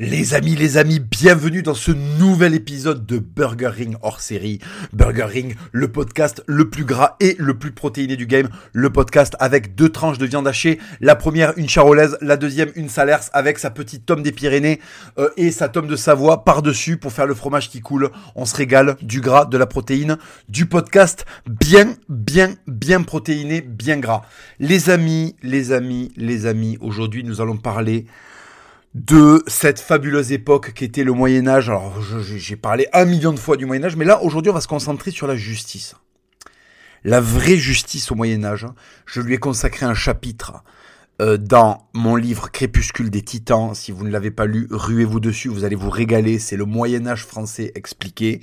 [0.00, 4.60] Les amis, les amis, bienvenue dans ce nouvel épisode de Burger Ring hors série.
[4.92, 8.48] Burger Ring, le podcast le plus gras et le plus protéiné du game.
[8.72, 10.78] Le podcast avec deux tranches de viande hachée.
[11.00, 12.16] La première, une charolaise.
[12.20, 14.78] La deuxième, une salers avec sa petite tome des Pyrénées
[15.18, 18.10] euh, et sa tome de Savoie par-dessus pour faire le fromage qui coule.
[18.36, 20.16] On se régale du gras, de la protéine,
[20.48, 24.22] du podcast bien, bien, bien protéiné, bien gras.
[24.60, 28.06] Les amis, les amis, les amis, aujourd'hui nous allons parler
[28.94, 31.68] de cette fabuleuse époque qui était le Moyen Âge.
[31.68, 34.60] Alors j'ai parlé un million de fois du Moyen Âge, mais là aujourd'hui on va
[34.60, 35.94] se concentrer sur la justice.
[37.04, 38.66] La vraie justice au Moyen Âge.
[39.06, 40.64] Je lui ai consacré un chapitre
[41.20, 43.74] euh, dans mon livre Crépuscule des Titans.
[43.74, 46.38] Si vous ne l'avez pas lu, ruez-vous dessus, vous allez vous régaler.
[46.38, 48.40] C'est le Moyen Âge français expliqué.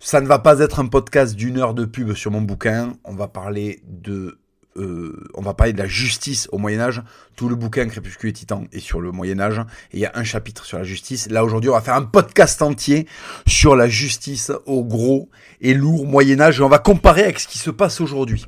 [0.00, 2.92] Ça ne va pas être un podcast d'une heure de pub sur mon bouquin.
[3.04, 4.38] On va parler de
[4.76, 7.02] euh, on va parler de la justice au Moyen Âge.
[7.34, 9.58] Tout le bouquin Crépuscule et Titan est sur le Moyen Âge
[9.92, 11.28] et il y a un chapitre sur la justice.
[11.30, 13.06] Là aujourd'hui, on va faire un podcast entier
[13.46, 15.28] sur la justice au gros
[15.60, 18.46] et lourd Moyen Âge et on va comparer avec ce qui se passe aujourd'hui.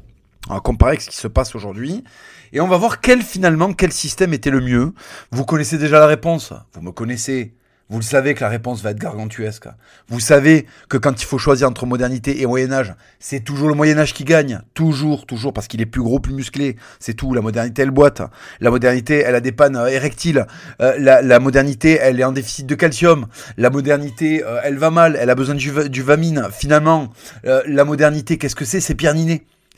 [0.48, 2.04] On va comparer avec ce qui se passe aujourd'hui
[2.52, 4.92] et on va voir quel finalement quel système était le mieux.
[5.30, 6.52] Vous connaissez déjà la réponse.
[6.74, 7.54] Vous me connaissez.
[7.90, 9.66] Vous le savez que la réponse va être gargantuesque.
[10.08, 13.74] Vous savez que quand il faut choisir entre modernité et Moyen Âge, c'est toujours le
[13.74, 14.60] Moyen Âge qui gagne.
[14.74, 16.76] Toujours, toujours, parce qu'il est plus gros, plus musclé.
[17.00, 17.32] C'est tout.
[17.32, 18.20] La modernité, elle boite.
[18.60, 20.46] La modernité, elle a des pannes euh, érectiles.
[20.82, 23.26] Euh, la, modernité, elle est en déficit de calcium.
[23.56, 25.16] La modernité, euh, elle va mal.
[25.18, 26.48] Elle a besoin du, du vamine.
[26.52, 27.08] Finalement,
[27.44, 28.80] la modernité, qu'est-ce que c'est?
[28.80, 29.14] C'est Pierre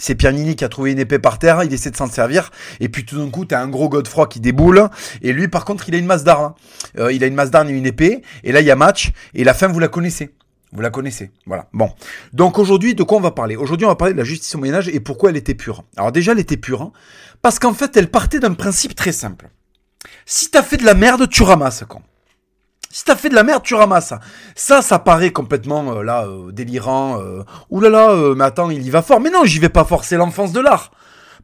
[0.01, 2.51] c'est Pierre Nini qui a trouvé une épée par terre, il essaie de s'en servir,
[2.81, 4.89] et puis tout d'un coup, t'as un gros Godefroy qui déboule,
[5.23, 6.55] et lui, par contre, il a une masse d'armes.
[6.99, 9.13] Euh, il a une masse d'armes et une épée, et là, il y a match,
[9.35, 10.35] et la fin, vous la connaissez.
[10.73, 11.33] Vous la connaissez.
[11.47, 11.67] Voilà.
[11.73, 11.91] Bon.
[12.33, 13.57] Donc aujourd'hui, de quoi on va parler?
[13.57, 15.85] Aujourd'hui, on va parler de la justice au Moyen-Âge et pourquoi elle était pure.
[15.97, 16.93] Alors déjà, elle était pure, hein,
[17.43, 19.51] parce qu'en fait, elle partait d'un principe très simple.
[20.27, 22.03] Si t'as fait de la merde, tu ramasses, con.
[22.93, 24.15] Si t'as fait de la merde, tu ramasses.
[24.57, 27.21] Ça, ça paraît complètement euh, là euh, délirant.
[27.21, 29.21] Euh, Ouh là là, euh, mais attends, il y va fort.
[29.21, 30.03] Mais non, j'y vais pas fort.
[30.03, 30.91] C'est l'enfance de l'art.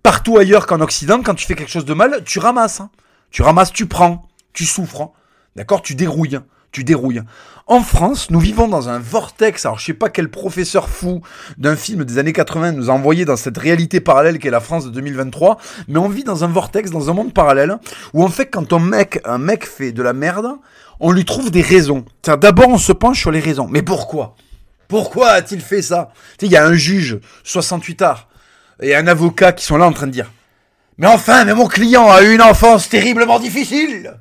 [0.03, 2.81] Partout ailleurs qu'en Occident, quand tu fais quelque chose de mal, tu ramasses.
[2.81, 2.91] Hein.
[3.31, 5.03] Tu ramasses, tu prends, tu souffres.
[5.03, 5.11] Hein.
[5.55, 5.83] D'accord?
[5.83, 6.41] Tu dérouilles.
[6.73, 7.23] Tu dérouilles.
[7.69, 9.65] En France, nous vivons dans un vortex.
[9.67, 11.21] Alors, je sais pas quel professeur fou
[11.59, 14.85] d'un film des années 80 nous a envoyé dans cette réalité parallèle qu'est la France
[14.85, 15.59] de 2023.
[15.89, 17.79] Mais on vit dans un vortex, dans un monde parallèle,
[18.15, 20.49] où en fait, quand un mec, un mec fait de la merde,
[21.01, 22.05] on lui trouve des raisons.
[22.25, 23.69] D'abord, on se penche sur les raisons.
[23.71, 24.37] Mais pourquoi?
[24.89, 26.13] Pourquoi a-t-il fait ça?
[26.41, 28.29] Il y a un juge, 68 arts,
[28.81, 30.31] et un avocat qui sont là en train de dire
[30.99, 34.15] Mais enfin, mais mon client a eu une enfance terriblement difficile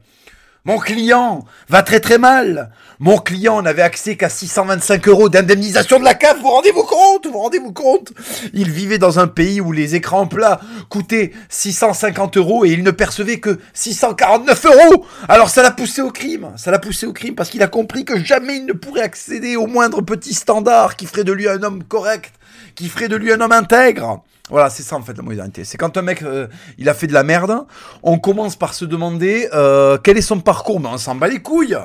[0.65, 2.71] mon client va très très mal.
[2.99, 6.39] Mon client n'avait accès qu'à 625 euros d'indemnisation de la CAF.
[6.41, 7.27] Vous rendez-vous compte?
[7.27, 8.13] Vous rendez-vous compte?
[8.53, 10.59] Il vivait dans un pays où les écrans plats
[10.89, 15.05] coûtaient 650 euros et il ne percevait que 649 euros.
[15.29, 16.51] Alors ça l'a poussé au crime.
[16.57, 19.55] Ça l'a poussé au crime parce qu'il a compris que jamais il ne pourrait accéder
[19.55, 22.33] au moindre petit standard qui ferait de lui un homme correct,
[22.73, 24.23] qui ferait de lui un homme intègre.
[24.49, 25.63] Voilà, c'est ça en fait la modernité.
[25.63, 26.47] C'est quand un mec euh,
[26.77, 27.65] il a fait de la merde,
[28.03, 30.79] on commence par se demander euh, quel est son parcours.
[30.79, 31.77] Mais on s'en bat les couilles.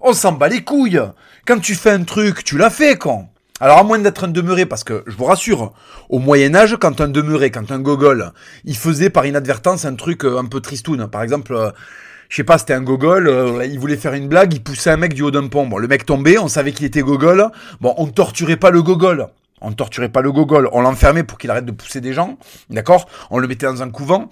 [0.00, 1.02] On s'en bat les couilles.
[1.46, 3.28] Quand tu fais un truc, tu l'as fait quand
[3.60, 5.72] alors à moins d'être un demeuré, parce que je vous rassure,
[6.10, 8.30] au Moyen Âge, quand un demeuré, quand un gogol,
[8.64, 11.08] il faisait par inadvertance un truc euh, un peu tristoun.
[11.08, 11.72] Par exemple,
[12.28, 13.28] je sais pas, c'était un gogol,
[13.68, 15.66] il voulait faire une blague, il poussait un mec du haut d'un pont.
[15.66, 17.50] Bon, le mec tombait, on savait qu'il était gogol.
[17.80, 19.26] Bon, on torturait pas le gogol.
[19.60, 22.38] On ne torturait pas le gogol, on l'enfermait pour qu'il arrête de pousser des gens,
[22.70, 23.08] d'accord?
[23.30, 24.28] On le mettait dans un couvent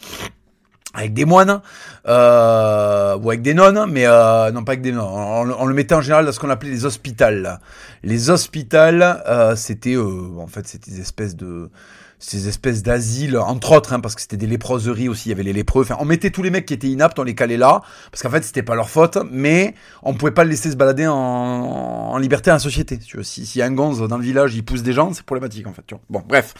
[0.97, 1.61] avec des moines
[2.09, 5.07] euh, ou avec des nonnes, mais euh, non pas avec des nonnes.
[5.07, 7.61] On, le mettait en général dans ce qu'on appelait les hospitales.
[8.03, 11.71] Les hospitales, euh, c'était en fait c'était des espèces de
[12.19, 15.43] ces espèces d'asiles, entre autres, hein, parce que c'était des léproseries aussi, il y avait
[15.43, 15.82] les lépreux.
[15.82, 18.31] Enfin, on mettait tous les mecs qui étaient inaptes, on les calait là, parce qu'en
[18.31, 22.50] fait, c'était pas leur faute, mais on pouvait pas le laisser se balader en, liberté
[22.50, 22.99] en société.
[22.99, 25.66] Tu vois, si, si un gonze dans le village, il pousse des gens, c'est problématique,
[25.66, 25.82] en fait.
[25.87, 26.03] Tu vois.
[26.09, 26.54] Bon, bref.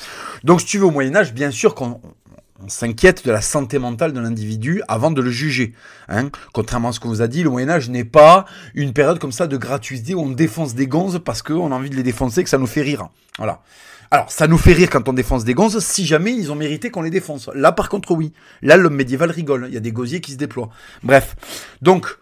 [0.45, 2.01] Donc, si tu veux, au Moyen-Âge, bien sûr qu'on
[2.63, 5.75] on s'inquiète de la santé mentale de l'individu avant de le juger.
[6.09, 6.31] Hein.
[6.53, 9.33] Contrairement à ce qu'on vous a dit, le Moyen Âge n'est pas une période comme
[9.33, 12.45] ça de gratuité où on défonce des gonzes parce qu'on a envie de les défoncer,
[12.45, 13.09] que ça nous fait rire.
[13.39, 13.61] Voilà.
[14.11, 16.91] Alors, ça nous fait rire quand on défonce des gonzes, si jamais ils ont mérité
[16.91, 17.51] qu'on les défonce.
[17.55, 18.33] Là, par contre, oui.
[18.63, 19.67] Là, l'homme médiéval rigole.
[19.69, 20.69] Il y a des gosiers qui se déploient.
[21.03, 21.37] Bref.
[21.83, 22.17] Donc,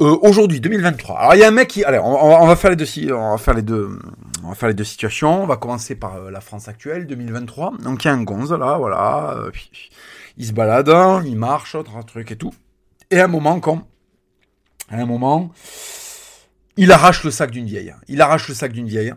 [0.00, 1.18] euh, aujourd'hui, 2023.
[1.18, 1.84] Alors, il y a un mec qui...
[1.84, 3.12] Allez, on, va faire les deux...
[3.12, 3.98] On va faire les deux...
[4.44, 5.42] On va faire les deux situations.
[5.42, 7.74] On va commencer par euh, la France actuelle, 2023.
[7.82, 9.34] Donc, il y a un gonze, là, voilà.
[9.36, 9.50] Euh,
[10.36, 10.92] il se balade,
[11.24, 12.54] il marche, un truc et tout.
[13.10, 13.86] Et à un moment, quand...
[14.90, 15.52] À un moment...
[16.76, 17.92] Il arrache le sac d'une vieille.
[18.06, 19.12] Il arrache le sac d'une vieille.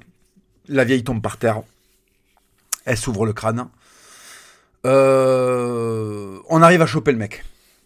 [0.68, 1.62] La vieille tombe par terre.
[2.86, 3.68] Elle s'ouvre le crâne.
[4.86, 7.44] Euh, on arrive à choper le mec.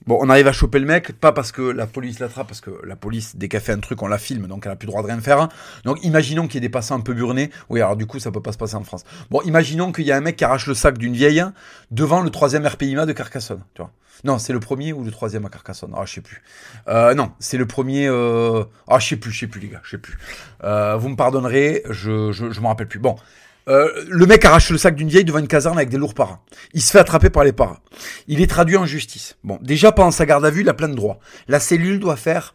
[0.08, 2.70] Bon, on arrive à choper le mec, pas parce que la police l'attrape, parce que
[2.86, 4.92] la police, dès qu'elle fait un truc, on la filme, donc elle a plus le
[4.92, 5.50] droit de rien faire.
[5.84, 7.50] Donc imaginons qu'il y ait des passants un peu burnés.
[7.70, 9.04] Oui, alors du coup, ça peut pas se passer en France.
[9.32, 11.44] Bon, imaginons qu'il y a un mec qui arrache le sac d'une vieille
[11.90, 13.92] devant le troisième RPIMA de Carcassonne, tu vois.
[14.24, 15.94] Non, c'est le premier ou le troisième à Carcassonne?
[15.96, 16.42] Ah, je sais plus.
[16.88, 18.08] Euh, non, c'est le premier.
[18.08, 18.64] Euh...
[18.88, 20.18] Ah, je sais plus, je sais plus, les gars, je sais plus.
[20.62, 23.00] Vous me pardonnerez, je, je, je m'en rappelle plus.
[23.00, 23.16] Bon,
[23.68, 26.40] euh, le mec arrache le sac d'une vieille devant une caserne avec des lourds paras.
[26.74, 27.80] Il se fait attraper par les paras.
[28.28, 29.38] Il est traduit en justice.
[29.44, 31.20] Bon, déjà pendant sa garde à vue, il a plein de droits.
[31.48, 32.54] La cellule doit faire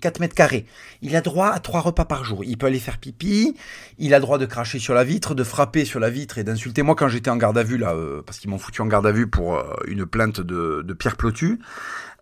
[0.00, 0.66] 4 mètres carrés.
[1.02, 2.44] Il a droit à 3 repas par jour.
[2.44, 3.54] Il peut aller faire pipi.
[3.98, 6.82] Il a droit de cracher sur la vitre, de frapper sur la vitre et d'insulter.
[6.82, 9.06] Moi, quand j'étais en garde à vue, là, euh, parce qu'ils m'ont foutu en garde
[9.06, 11.60] à vue pour euh, une plainte de, Pierre Plotu,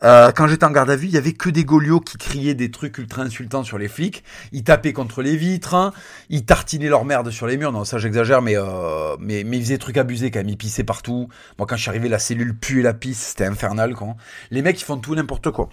[0.05, 2.55] euh, quand j'étais en garde à vue, il y avait que des goliots qui criaient
[2.55, 4.23] des trucs ultra insultants sur les flics.
[4.53, 5.95] Ils tapaient contre les vitres, hein.
[6.29, 7.73] ils tartinaient leur merde sur les murs.
[7.73, 10.51] Non, ça j'exagère, mais, euh, mais mais ils faisaient des trucs abusés quand même.
[10.51, 11.29] Ils pissaient partout.
[11.59, 13.95] Moi, quand je suis arrivé, la cellule puait la pisse, c'était infernal.
[13.95, 14.17] Quoi.
[14.51, 15.71] Les mecs, ils font tout n'importe quoi.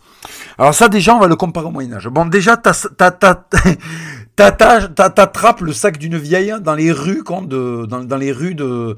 [0.57, 2.07] Alors ça, déjà, on va le comparer au Moyen Âge.
[2.07, 2.55] Bon, déjà,
[4.35, 8.95] t'attrapes le sac d'une vieille dans les rues, quand de, dans, dans les rues de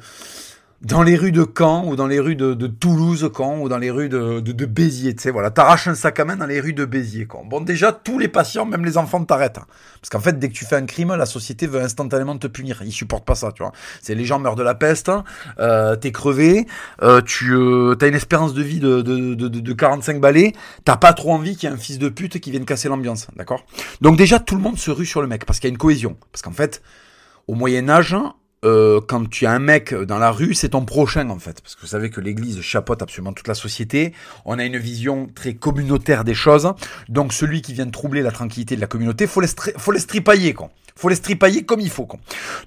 [0.85, 3.89] dans les rues de Caen ou dans les rues de, Toulouse, Caen ou dans les
[3.89, 6.85] rues de, Béziers, tu sais, voilà, t'arraches un sac à main dans les rues de
[6.85, 7.43] Béziers, Caen.
[7.43, 9.55] Bon, déjà, tous les patients, même les enfants, t'arrêtent.
[9.55, 12.83] Parce qu'en fait, dès que tu fais un crime, la société veut instantanément te punir.
[12.85, 13.71] Ils supportent pas ça, tu vois.
[13.99, 15.11] C'est les gens meurent de la peste,
[15.57, 16.67] euh, t'es crevé,
[17.01, 20.53] euh, tu euh, as une espérance de vie de, de, de, de 45 balais,
[20.83, 23.25] t'as pas trop envie qu'il y ait un fils de pute qui vienne casser l'ambiance,
[23.35, 23.65] d'accord?
[24.01, 25.79] Donc déjà, tout le monde se rue sur le mec, parce qu'il y a une
[25.79, 26.15] cohésion.
[26.31, 26.83] Parce qu'en fait,
[27.47, 28.15] au Moyen Âge,
[28.65, 31.62] euh, quand tu as un mec dans la rue, c'est ton prochain en fait.
[31.62, 34.13] Parce que vous savez que l'Église chapeaute absolument toute la société.
[34.45, 36.73] On a une vision très communautaire des choses.
[37.07, 39.47] Donc celui qui vient de troubler la tranquillité de la communauté, faut les,
[39.77, 40.71] faut les stripailler quoi.
[40.97, 42.19] Faut les stripailler comme il faut quoi.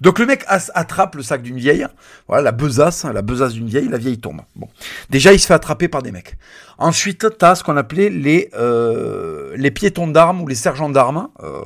[0.02, 1.86] Donc le mec attrape le sac d'une vieille.
[2.26, 4.42] Voilà la besace, la besace d'une vieille, la vieille tombe.
[4.54, 4.68] Bon,
[5.08, 6.36] déjà il se fait attraper par des mecs.
[6.76, 11.62] Ensuite, t'as ce qu'on appelait les euh, les piétons d'armes ou les sergents d'armes euh,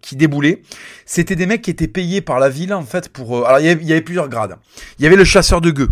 [0.00, 0.62] qui déboulaient.
[1.04, 3.36] C'était des mecs qui étaient payés par la ville en fait pour.
[3.36, 4.56] Euh, alors il y avait plusieurs grades.
[4.98, 5.90] Il y avait le chasseur de gueux.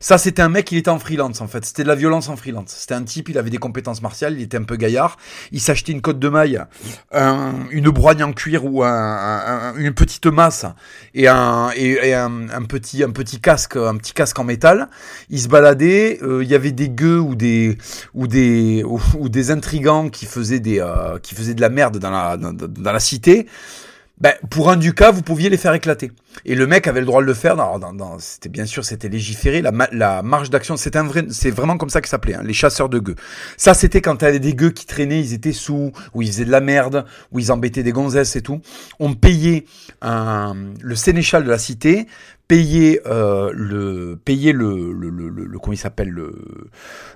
[0.00, 1.64] Ça, c'était un mec, il était en freelance, en fait.
[1.64, 2.74] C'était de la violence en freelance.
[2.76, 5.16] C'était un type, il avait des compétences martiales, il était un peu gaillard.
[5.52, 6.62] Il s'achetait une côte de maille,
[7.12, 10.66] un, une brogne en cuir ou un, un, une petite masse
[11.14, 14.88] et, un, et, un, petit, un petit casque, un petit casque en métal.
[15.30, 17.78] Il se baladait, euh, il y avait des gueux ou des,
[18.14, 22.10] ou des, ou, des intrigants qui faisaient des, euh, qui faisaient de la merde dans
[22.10, 23.46] la, dans la cité
[24.18, 26.12] ben, pour un ducat, vous pouviez les faire éclater.
[26.44, 27.54] Et le mec avait le droit de le faire.
[27.54, 29.60] Alors, dans, dans, c'était bien sûr, c'était légiféré.
[29.60, 32.52] La, la marge d'action, c'est vrai, c'est vraiment comme ça que ça s'appelait, hein, les
[32.52, 33.16] chasseurs de gueux.
[33.56, 36.52] Ça, c'était quand t'avais des gueux qui traînaient, ils étaient sous, ou ils faisaient de
[36.52, 38.60] la merde, ou ils embêtaient des gonzesses et tout.
[39.00, 39.64] On payait
[40.00, 42.06] un, le sénéchal de la cité
[42.48, 46.34] payer euh, le payer le le, le, comment il s'appelle le,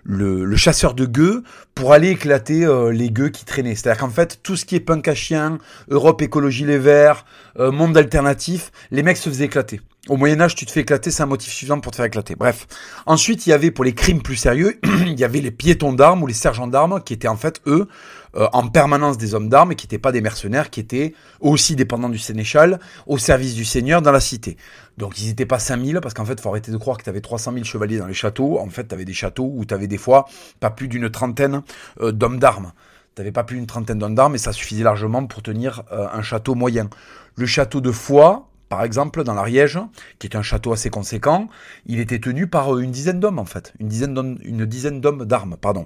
[0.05, 1.43] le, le chasseur de gueux
[1.75, 3.75] pour aller éclater euh, les gueux qui traînaient.
[3.75, 5.59] C'est-à-dire qu'en fait tout ce qui est punk à chien,
[5.91, 7.25] Europe écologie les verts,
[7.59, 9.81] euh, monde alternatif, les mecs se faisaient éclater.
[10.09, 12.35] Au Moyen Âge, tu te fais éclater, c'est un motif suffisant pour te faire éclater.
[12.35, 12.67] Bref.
[13.05, 16.23] Ensuite, il y avait pour les crimes plus sérieux, il y avait les piétons d'armes
[16.23, 17.89] ou les sergents d'armes qui étaient en fait eux
[18.37, 21.77] euh, en permanence des hommes d'armes et qui n'étaient pas des mercenaires, qui étaient aussi
[21.77, 24.57] dépendants du sénéchal, au service du seigneur dans la cité.
[24.97, 27.21] Donc ils n'étaient pas 5000, parce qu'en fait, faut arrêter de croire que tu avais
[27.21, 28.59] 300 000 chevaliers dans les châteaux.
[28.59, 30.27] En fait, tu avais des châteaux où tu avais des fois
[30.61, 31.63] pas plus d'une trentaine
[32.01, 32.73] euh, d'hommes d'armes.
[33.15, 36.23] Tu pas plus d'une trentaine d'hommes d'armes et ça suffisait largement pour tenir euh, un
[36.23, 36.89] château moyen.
[37.35, 39.79] Le château de Foix, par exemple, dans l'Ariège,
[40.19, 41.49] qui est un château assez conséquent,
[41.87, 43.73] il était tenu par euh, une dizaine d'hommes, en fait.
[43.81, 45.85] Une dizaine d'hommes, d'armes, pardon.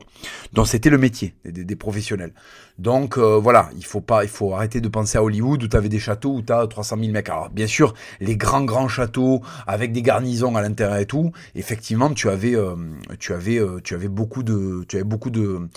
[0.53, 2.33] Donc c'était le métier des, professionnels.
[2.79, 5.77] Donc euh, voilà, il faut pas, il faut arrêter de penser à Hollywood où tu
[5.77, 7.29] avais des châteaux où tu as 300 000 mecs.
[7.29, 12.13] Alors bien sûr, les grands grands châteaux avec des garnisons à l'intérieur et tout, effectivement,
[12.13, 12.75] tu avais, euh,
[13.19, 15.69] tu avais, tu avais beaucoup de, tu avais beaucoup de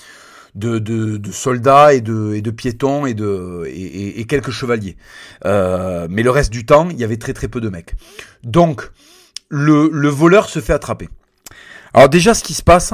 [0.56, 4.98] de, de, de, soldats et de, et de piétons et, de, et, et quelques chevaliers.
[5.46, 7.94] Euh, mais le reste du temps, il y avait très très peu de mecs.
[8.44, 8.90] Donc,
[9.50, 11.10] le, le voleur se fait attraper.
[11.94, 12.94] Alors déjà, ce qui se passe,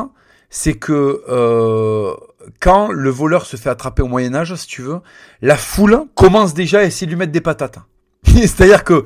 [0.50, 2.13] c'est que euh,
[2.60, 5.00] quand le voleur se fait attraper au Moyen Âge, si tu veux,
[5.41, 7.80] la foule commence déjà à essayer de lui mettre des patates.
[8.25, 9.06] C'est-à-dire que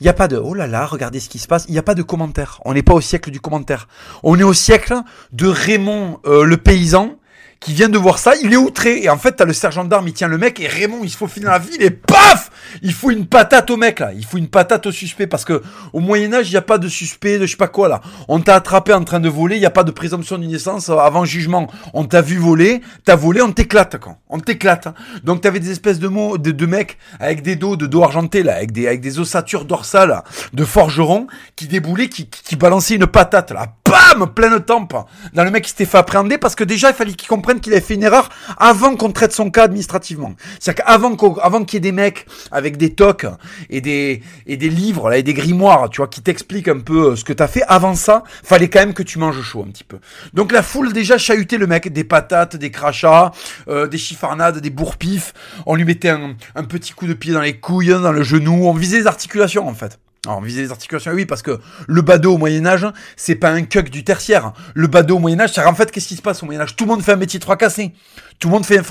[0.00, 1.64] il n'y a pas de oh là là, regardez ce qui se passe.
[1.68, 2.60] Il n'y a pas de commentaire.
[2.64, 3.88] On n'est pas au siècle du commentaire.
[4.22, 4.94] On est au siècle
[5.32, 7.18] de Raymond euh, le paysan
[7.60, 9.02] qui vient de voir ça, il est outré.
[9.02, 11.16] Et en fait, t'as le sergent d'armes, il tient le mec, et Raymond, il se
[11.16, 12.50] faufile la ville, et paf
[12.82, 14.12] Il faut une patate au mec, là.
[14.14, 16.88] Il faut une patate au suspect, parce que au Moyen-Âge, il n'y a pas de
[16.88, 18.00] suspect, de je sais pas quoi, là.
[18.28, 21.24] On t'a attrapé en train de voler, il n'y a pas de présomption d'innocence avant
[21.24, 21.68] jugement.
[21.94, 24.16] On t'a vu voler, t'as volé, on t'éclate, quoi.
[24.28, 24.88] On t'éclate.
[25.24, 28.42] Donc t'avais des espèces de mots, de, de mecs, avec des dos, de dos argentés,
[28.42, 30.22] là, avec des, avec des ossatures dorsales,
[30.52, 33.66] de forgerons, qui déboulaient, qui, qui, balançaient une patate, là.
[33.88, 34.94] Bam, pleine tempe
[35.32, 37.72] dans le mec qui s'était fait appréhender parce que déjà il fallait qu'il comprenne qu'il
[37.72, 38.28] avait fait une erreur
[38.58, 40.34] avant qu'on traite son cas administrativement.
[40.60, 43.26] C'est-à-dire qu'avant avant qu'il y ait des mecs avec des tocs
[43.70, 47.12] et des et des livres là et des grimoires, tu vois, qui t'expliquent un peu
[47.12, 47.62] euh, ce que t'as fait.
[47.68, 49.98] Avant ça, fallait quand même que tu manges chaud un petit peu.
[50.34, 53.32] Donc la foule déjà chahutait le mec, des patates, des crachats,
[53.68, 55.32] euh, des chiffarnades, des bourpifs.
[55.66, 58.66] On lui mettait un, un petit coup de pied dans les couilles, dans le genou.
[58.66, 59.98] On visait les articulations en fait.
[60.26, 63.90] Alors, viser les articulations, oui, parce que le badaud au Moyen-Âge, c'est pas un cuck
[63.90, 64.52] du tertiaire.
[64.74, 66.90] Le badaud au Moyen-Âge, c'est en fait, qu'est-ce qui se passe au Moyen-Âge Tout le
[66.90, 67.92] monde fait un métier trois cassés.
[68.38, 68.82] Tout le monde fait un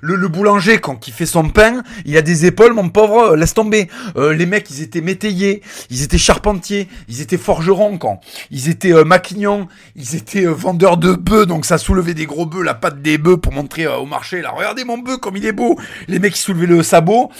[0.00, 3.36] le, le boulanger, quand il fait son pain, il a des épaules, mon pauvre, euh,
[3.36, 3.88] laisse tomber.
[4.16, 8.20] Euh, les mecs, ils étaient métayers, ils étaient charpentiers, ils étaient forgerons, quand.
[8.50, 12.62] Ils étaient euh, maquignons, ils étaient vendeurs de bœufs, donc ça soulevait des gros bœufs,
[12.62, 15.52] la patte des bœufs pour montrer au marché, là, regardez mon bœuf comme il est
[15.52, 15.78] beau.
[16.08, 17.30] Les mecs, ils soulevaient le sabot.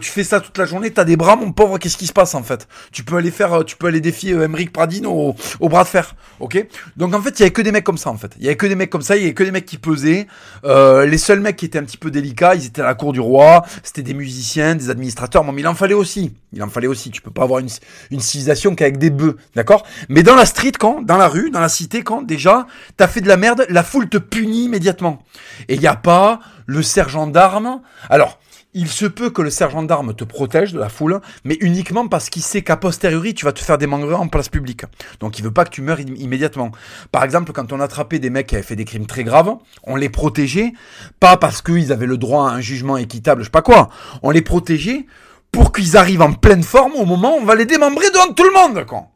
[0.00, 2.34] tu fais ça toute la journée, t'as des bras, mon pauvre, qu'est-ce qui se passe,
[2.34, 2.68] en fait?
[3.04, 6.66] Peux aller faire, tu peux aller défier Emmerich Pradino au, bras de fer, ok?
[6.96, 8.32] Donc, en fait, il y avait que des mecs comme ça, en fait.
[8.38, 9.78] Il y avait que des mecs comme ça, il y avait que des mecs qui
[9.78, 10.26] pesaient.
[10.64, 13.12] Euh, les seuls mecs qui étaient un petit peu délicats, ils étaient à la cour
[13.12, 16.34] du roi, c'était des musiciens, des administrateurs, mais il en fallait aussi.
[16.52, 17.10] Il en fallait aussi.
[17.10, 17.68] Tu peux pas avoir une,
[18.10, 19.86] une civilisation qu'avec des bœufs, d'accord?
[20.08, 23.20] Mais dans la street, quand, dans la rue, dans la cité, quand, déjà, t'as fait
[23.20, 25.22] de la merde, la foule te punit immédiatement.
[25.68, 27.80] Et il y a pas le sergent d'armes.
[28.10, 28.38] Alors,
[28.74, 32.28] il se peut que le sergent d'armes te protège de la foule, mais uniquement parce
[32.28, 34.84] qu'il sait qu'à posteriori, tu vas te faire démangrer en place publique.
[35.20, 36.70] Donc il veut pas que tu meurs immédiatement.
[37.10, 39.96] Par exemple, quand on attrapait des mecs qui avaient fait des crimes très graves, on
[39.96, 40.72] les protégeait,
[41.18, 43.88] pas parce qu'ils avaient le droit à un jugement équitable, je sais pas quoi.
[44.22, 45.06] On les protégeait
[45.50, 48.44] pour qu'ils arrivent en pleine forme au moment où on va les démembrer devant tout
[48.44, 49.08] le monde, quoi.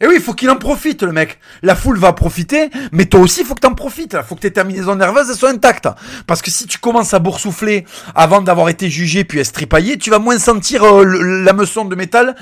[0.00, 1.40] Et oui, il faut qu'il en profite, le mec.
[1.62, 4.16] La foule va profiter, mais toi aussi, faut que t'en profites.
[4.22, 5.88] Faut que tes terminaisons nerveuses soient intactes.
[6.26, 10.20] Parce que si tu commences à boursoufler avant d'avoir été jugé puis estripaillé, tu vas
[10.20, 11.04] moins sentir euh,
[11.42, 12.36] la meçon de métal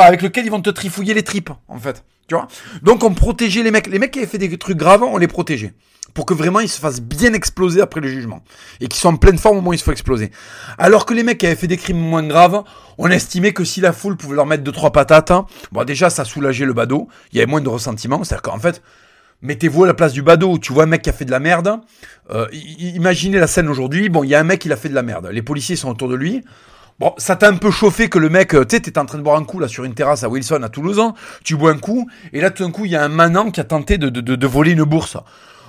[0.00, 2.04] avec lequel ils vont te trifouiller les tripes, en fait.
[2.28, 2.46] Tu vois?
[2.82, 3.88] Donc on protégeait les mecs.
[3.88, 5.74] Les mecs qui avaient fait des trucs graves, on les protégeait
[6.14, 8.42] pour que vraiment ils se fassent bien exploser après le jugement.
[8.80, 10.30] Et qu'ils soient en pleine forme au moment où ils se font exploser.
[10.78, 12.62] Alors que les mecs qui avaient fait des crimes moins graves,
[12.98, 16.10] on estimait que si la foule pouvait leur mettre deux trois patates, hein, bon déjà
[16.10, 18.82] ça soulageait le badaud, il y avait moins de ressentiment, c'est-à-dire qu'en fait
[19.44, 21.40] mettez-vous à la place du badaud, tu vois un mec qui a fait de la
[21.40, 21.80] merde,
[22.30, 22.46] euh,
[22.78, 25.02] imaginez la scène aujourd'hui, bon il y a un mec qui a fait de la
[25.02, 26.42] merde, les policiers sont autour de lui,
[26.98, 29.18] Bon, ça t'a un peu chauffé que le mec, euh, tu sais, t'es en train
[29.18, 31.14] de boire un coup là sur une terrasse à Wilson à Toulouse, hein.
[31.42, 33.60] tu bois un coup, et là tout d'un coup il y a un manant qui
[33.60, 35.16] a tenté de, voler une bourse.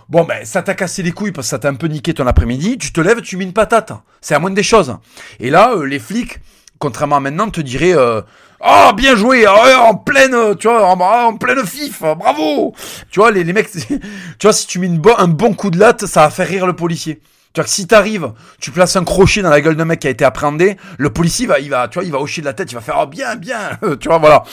[0.10, 2.28] Bon, ben, ça t'a cassé les couilles parce que ça t'a un peu niqué ton
[2.28, 2.78] après-midi.
[2.78, 3.94] Tu te lèves, tu mets une patate.
[4.22, 4.98] C'est à moindre des choses.
[5.40, 6.40] Et là, euh, les flics,
[6.80, 8.22] contrairement à maintenant, te diraient euh,
[8.66, 12.74] Oh, bien joué oh, En pleine, tu vois, en, pleine fif Bravo
[13.12, 14.00] Tu vois, les, les mecs, tu
[14.44, 16.74] vois, si tu mets une un bon coup de latte, ça va faire rire le
[16.74, 17.22] policier.
[17.54, 20.08] Tu vois que si t'arrives, tu places un crochet dans la gueule d'un mec qui
[20.08, 22.54] a été appréhendé, le policier va, il va, tu vois, il va hocher de la
[22.54, 24.44] tête, il va faire oh bien, bien, tu vois, voilà.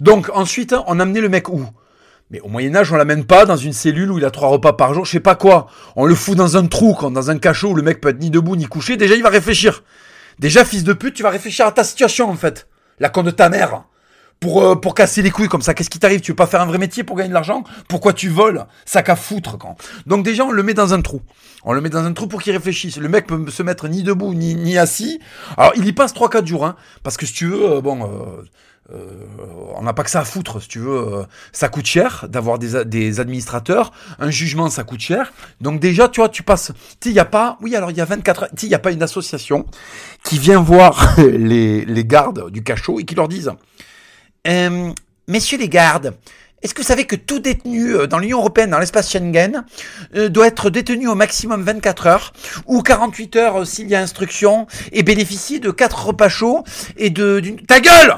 [0.00, 1.64] Donc ensuite, on a amené le mec où?
[2.30, 4.72] Mais au Moyen Âge, on l'amène pas dans une cellule où il a trois repas
[4.72, 5.66] par jour, je sais pas quoi.
[5.96, 8.20] On le fout dans un trou, quand dans un cachot où le mec peut être
[8.20, 8.96] ni debout ni couché.
[8.96, 9.82] Déjà, il va réfléchir.
[10.38, 12.68] Déjà, fils de pute, tu vas réfléchir à ta situation en fait.
[13.00, 13.84] La con de ta mère.
[14.38, 15.74] Pour, euh, pour casser les couilles comme ça.
[15.74, 16.20] Qu'est-ce qui t'arrive?
[16.20, 17.62] Tu veux pas faire un vrai métier pour gagner de l'argent?
[17.88, 18.64] Pourquoi tu voles?
[18.86, 19.76] Ça qu'à foutre quand.
[20.06, 21.20] Donc déjà, on le met dans un trou.
[21.62, 22.96] On le met dans un trou pour qu'il réfléchisse.
[22.96, 25.20] Le mec peut se mettre ni debout ni, ni assis.
[25.58, 26.76] Alors, il y passe 3-4 jours, hein.
[27.02, 28.02] Parce que si tu veux, euh, bon...
[28.04, 28.42] Euh,
[28.92, 29.26] euh,
[29.76, 30.98] on n'a pas que ça à foutre, si tu veux.
[30.98, 33.92] Euh, ça coûte cher d'avoir des, des, administrateurs.
[34.18, 35.32] Un jugement, ça coûte cher.
[35.60, 36.72] Donc déjà, tu vois, tu passes.
[37.00, 37.58] Tu n'y a pas.
[37.60, 39.66] Oui, alors il y a 24 Tu il n'y a pas une association
[40.24, 43.52] qui vient voir les, les gardes du cachot et qui leur disent
[44.46, 44.92] euh,
[45.28, 46.14] Messieurs les gardes,
[46.62, 49.64] est-ce que vous savez que tout détenu dans l'Union Européenne, dans l'espace Schengen,
[50.12, 52.32] doit être détenu au maximum 24 heures
[52.66, 56.64] ou 48 heures s'il y a instruction et bénéficier de 4 repas chauds
[56.96, 57.40] et de...
[57.66, 58.16] Ta gueule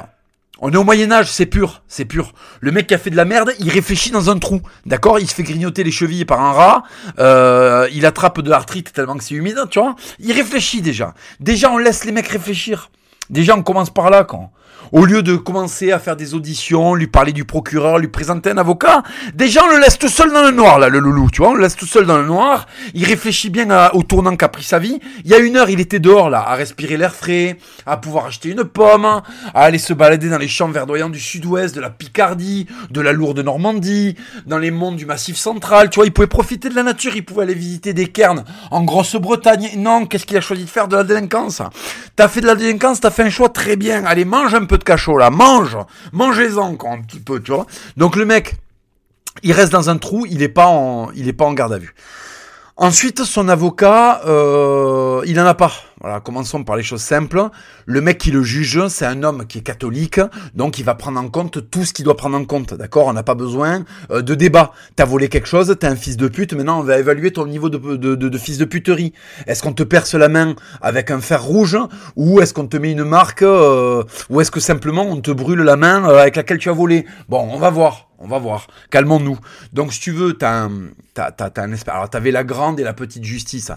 [0.64, 2.32] on est au Moyen Âge, c'est pur, c'est pur.
[2.60, 5.18] Le mec qui a fait de la merde, il réfléchit dans un trou, d'accord?
[5.18, 6.84] Il se fait grignoter les chevilles par un rat,
[7.18, 9.96] euh, il attrape de l'arthrite tellement que c'est humide, tu vois?
[10.20, 11.14] Il réfléchit déjà.
[11.40, 12.92] Déjà, on laisse les mecs réfléchir.
[13.28, 14.52] Déjà, on commence par là, quand
[14.92, 18.58] au lieu de commencer à faire des auditions, lui parler du procureur, lui présenter un
[18.58, 19.02] avocat,
[19.34, 21.54] déjà on le laisse tout seul dans le noir, là, le loulou, tu vois, on
[21.54, 24.78] le laisse tout seul dans le noir, il réfléchit bien au tournant qu'a pris sa
[24.78, 25.00] vie.
[25.24, 27.56] Il y a une heure, il était dehors, là, à respirer l'air frais,
[27.86, 29.22] à pouvoir acheter une pomme, à
[29.54, 33.40] aller se balader dans les champs verdoyants du sud-ouest, de la Picardie, de la lourde
[33.40, 37.16] Normandie, dans les monts du Massif central, tu vois, il pouvait profiter de la nature,
[37.16, 39.70] il pouvait aller visiter des cairns en Grosse-Bretagne.
[39.78, 41.62] Non, qu'est-ce qu'il a choisi de faire de la délinquance?
[42.14, 44.04] T'as fait de la délinquance, t'as fait un choix très bien.
[44.04, 45.76] Allez, mange un peu cachot là, mange,
[46.12, 47.66] mangez-en quand un petit peu, tu vois.
[47.96, 48.54] Donc le mec,
[49.42, 51.78] il reste dans un trou, il est pas en, il est pas en garde à
[51.78, 51.94] vue.
[52.76, 55.72] Ensuite, son avocat, euh, il en a pas.
[56.02, 57.40] Voilà, commençons par les choses simples.
[57.86, 60.20] Le mec qui le juge, c'est un homme qui est catholique,
[60.52, 63.06] donc il va prendre en compte tout ce qu'il doit prendre en compte, d'accord?
[63.06, 64.72] On n'a pas besoin euh, de débat.
[64.96, 67.70] T'as volé quelque chose, t'es un fils de pute, maintenant on va évaluer ton niveau
[67.70, 69.12] de, fils de puterie.
[69.46, 71.78] Est-ce qu'on te perce la main avec un fer rouge,
[72.16, 75.60] ou est-ce qu'on te met une marque, euh, ou est-ce que simplement on te brûle
[75.60, 77.06] la main euh, avec laquelle tu as volé?
[77.28, 78.08] Bon, on va voir.
[78.18, 78.68] On va voir.
[78.90, 79.38] Calmons-nous.
[79.72, 80.70] Donc, si tu veux, t'as un,
[81.12, 83.72] t'as, t'as, t'as un Alors, t'avais la grande et la petite justice.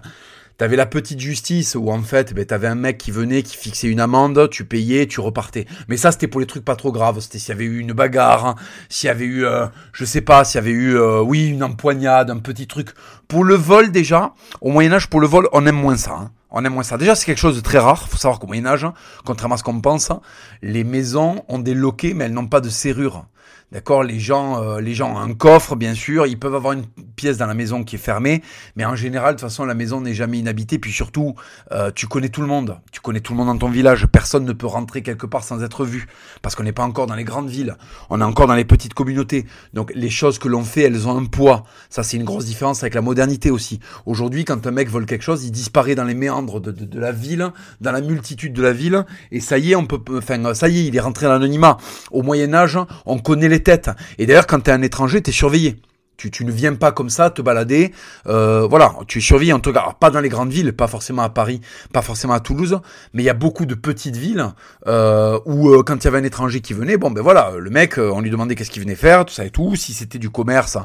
[0.58, 3.90] T'avais la petite justice où en fait, ben, t'avais un mec qui venait, qui fixait
[3.90, 5.66] une amende, tu payais, tu repartais.
[5.90, 7.20] Mais ça, c'était pour les trucs pas trop graves.
[7.20, 8.56] C'était s'il y avait eu une bagarre, hein.
[8.88, 11.62] s'il y avait eu, euh, je sais pas, s'il y avait eu, euh, oui, une
[11.62, 12.92] empoignade, un petit truc.
[13.28, 16.14] Pour le vol déjà, au Moyen Âge, pour le vol, on aime moins ça.
[16.14, 16.32] Hein.
[16.52, 16.98] On aime moins ça.
[16.98, 18.08] Déjà, c'est quelque chose de très rare.
[18.08, 18.88] Faut savoir qu'au Moyen Âge,
[19.26, 20.14] contrairement à ce qu'on pense,
[20.62, 23.26] les maisons ont des loquets, mais elles n'ont pas de serrure.
[23.72, 26.28] D'accord, les gens, euh, les gens ont un coffre, bien sûr.
[26.28, 26.86] Ils peuvent avoir une
[27.16, 28.44] pièce dans la maison qui est fermée,
[28.76, 30.80] mais en général, de toute façon, la maison n'est jamais inhabitée.
[30.80, 31.36] Puis surtout,
[31.72, 32.80] euh, tu connais tout le monde.
[32.92, 34.06] Tu connais tout le monde dans ton village.
[34.08, 36.08] Personne ne peut rentrer quelque part sans être vu,
[36.42, 37.76] parce qu'on n'est pas encore dans les grandes villes.
[38.10, 39.46] On est encore dans les petites communautés.
[39.74, 41.64] Donc les choses que l'on fait, elles ont un poids.
[41.90, 43.80] Ça, c'est une grosse différence avec la modernité aussi.
[44.06, 47.52] Aujourd'hui, quand un mec vole quelque chose, il disparaît dans les méandres de, la ville,
[47.82, 50.80] dans la multitude de la ville, et ça y est, on peut, enfin, ça y
[50.80, 51.78] est, il est rentré dans l'anonymat.
[52.12, 53.90] Au Moyen Âge, on connaît les tête.
[54.18, 55.78] Et d'ailleurs, quand tu es un étranger, tu es surveillé.
[56.18, 57.92] Tu, tu, ne viens pas comme ça te balader.
[58.28, 61.24] Euh, voilà, tu es surveillé en tout cas, pas dans les grandes villes, pas forcément
[61.24, 61.60] à Paris,
[61.92, 62.80] pas forcément à Toulouse,
[63.14, 64.46] mais il y a beaucoup de petites villes
[64.88, 67.70] euh, où euh, quand il y avait un étranger qui venait, bon ben voilà, le
[67.70, 69.76] mec, on lui demandait qu'est-ce qu'il venait faire, tout ça et tout.
[69.76, 70.78] Si c'était du commerce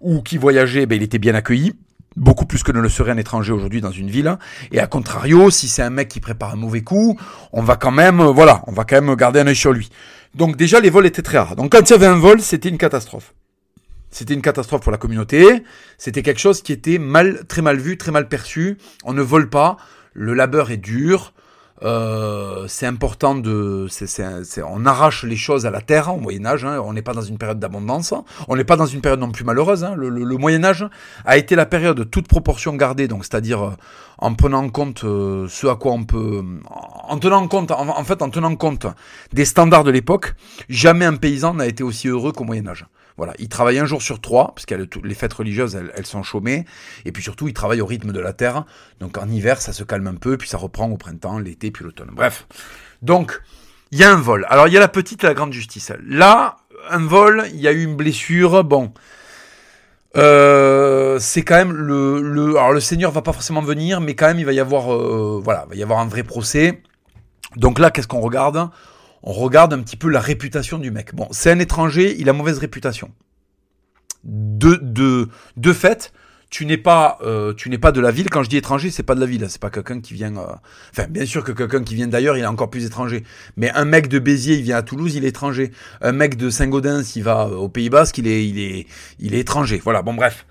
[0.00, 1.74] ou qui voyageait, ben il était bien accueilli
[2.16, 4.38] beaucoup plus que ne le serait un étranger aujourd'hui dans une ville.
[4.72, 7.18] Et à contrario, si c'est un mec qui prépare un mauvais coup,
[7.52, 9.90] on va quand même, voilà, on va quand même garder un œil sur lui.
[10.36, 11.56] Donc déjà, les vols étaient très rares.
[11.56, 13.34] Donc quand il y avait un vol, c'était une catastrophe.
[14.10, 15.64] C'était une catastrophe pour la communauté.
[15.98, 18.76] C'était quelque chose qui était mal, très mal vu, très mal perçu.
[19.04, 19.78] On ne vole pas.
[20.12, 21.32] Le labeur est dur.
[21.82, 23.86] Euh, c'est important de,
[24.64, 26.64] on arrache les choses à la terre au Moyen Âge.
[26.64, 26.80] Hein.
[26.84, 28.14] on n'est pas dans une période d'abondance.
[28.48, 29.84] On n'est pas dans une période non plus malheureuse.
[29.84, 29.94] Hein.
[29.96, 30.86] Le, Moyen Âge
[31.24, 33.70] a été la période de toute proportion gardée, donc c'est-à-dire euh,
[34.18, 38.04] en prenant en compte euh, ce à quoi on peut, en tenant en compte, en,
[38.04, 38.86] fait, en tenant compte
[39.32, 40.34] des standards de l'époque.
[40.68, 42.86] Jamais un paysan n'a été aussi heureux qu'au Moyen Âge.
[43.16, 46.66] Voilà, il travaille un jour sur trois, parce que les fêtes religieuses, elles, sont chômées,
[47.04, 48.64] et puis surtout, il travaille au rythme de la terre.
[49.00, 51.84] Donc en hiver, ça se calme un peu, puis ça reprend au printemps, l'été, puis
[51.84, 52.10] l'automne.
[52.12, 52.46] Bref.
[53.02, 53.40] Donc,
[53.90, 54.46] il y a un vol.
[54.48, 55.92] Alors, il y a la petite et la grande justice.
[56.06, 56.56] Là,
[56.90, 58.64] un vol, il y a eu une blessure.
[58.64, 58.92] Bon,
[60.16, 64.26] euh, c'est quand même le, le, alors le Seigneur va pas forcément venir, mais quand
[64.26, 66.82] même il va y avoir, euh, voilà, il va y avoir un vrai procès.
[67.56, 68.70] Donc là, qu'est-ce qu'on regarde?
[69.26, 71.14] On regarde un petit peu la réputation du mec.
[71.14, 73.10] Bon, c'est un étranger, il a mauvaise réputation.
[74.24, 76.12] De, de, de fait,
[76.48, 78.30] tu n'es pas, euh, tu n'es pas de la ville.
[78.30, 79.46] Quand je dis étranger, c'est pas de la ville.
[79.48, 80.36] C'est pas quelqu'un qui vient.
[80.36, 80.46] Euh,
[80.92, 83.24] enfin, bien sûr que quelqu'un qui vient d'ailleurs, il est encore plus étranger.
[83.56, 85.72] Mais un mec de Béziers, il vient à Toulouse, il est étranger.
[86.00, 88.86] Un mec de Saint-Gaudens, il va au Pays Basque, il est, il est,
[89.18, 89.80] il est étranger.
[89.82, 90.02] Voilà.
[90.02, 90.46] Bon, bref.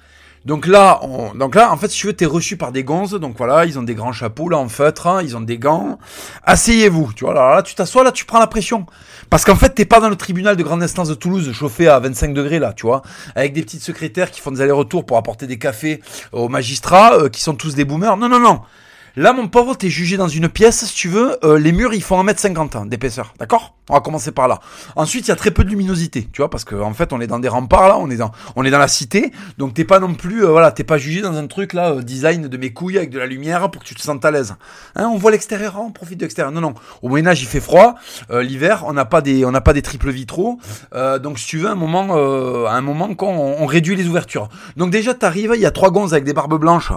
[0.45, 3.19] Donc là, on, donc là, en fait, si tu veux, t'es reçu par des gonzes.
[3.19, 5.97] Donc voilà, ils ont des grands chapeaux là en feutre, hein, ils ont des gants.
[6.43, 7.33] Asseyez-vous, tu vois.
[7.33, 8.85] Alors là, tu t'assois, là, tu prends la pression.
[9.31, 11.99] Parce qu'en fait, t'es pas dans le tribunal de grande instance de Toulouse chauffé à
[11.99, 13.01] 25 degrés là, tu vois,
[13.35, 17.29] avec des petites secrétaires qui font des allers-retours pour apporter des cafés aux magistrats, euh,
[17.29, 18.15] qui sont tous des boomers.
[18.17, 18.61] Non, non, non.
[19.17, 22.03] Là, mon pauvre, t'es jugé dans une pièce, si tu veux, euh, les murs, ils
[22.03, 23.73] font 1m50 d'épaisseur, d'accord?
[23.89, 24.59] On va commencer par là.
[24.95, 27.21] Ensuite, il y a très peu de luminosité, tu vois, parce qu'en en fait, on
[27.21, 29.83] est dans des remparts, là, on est dans, on est dans la cité, donc t'es
[29.83, 32.57] pas non plus, euh, voilà, t'es pas jugé dans un truc, là, euh, design de
[32.57, 34.55] mes couilles avec de la lumière pour que tu te sentes à l'aise.
[34.95, 36.51] Hein, on voit l'extérieur, on profite de l'extérieur.
[36.51, 37.93] Non, non, au Moyen-Âge, il fait froid,
[38.31, 40.59] l'hiver, on n'a pas des, on n'a pas des triples vitraux,
[41.21, 42.15] donc si tu veux, un moment,
[42.67, 44.49] à un moment, quand on, réduit les ouvertures.
[44.77, 46.91] Donc déjà, t'arrives, il y a trois gonzes avec des barbes blanches,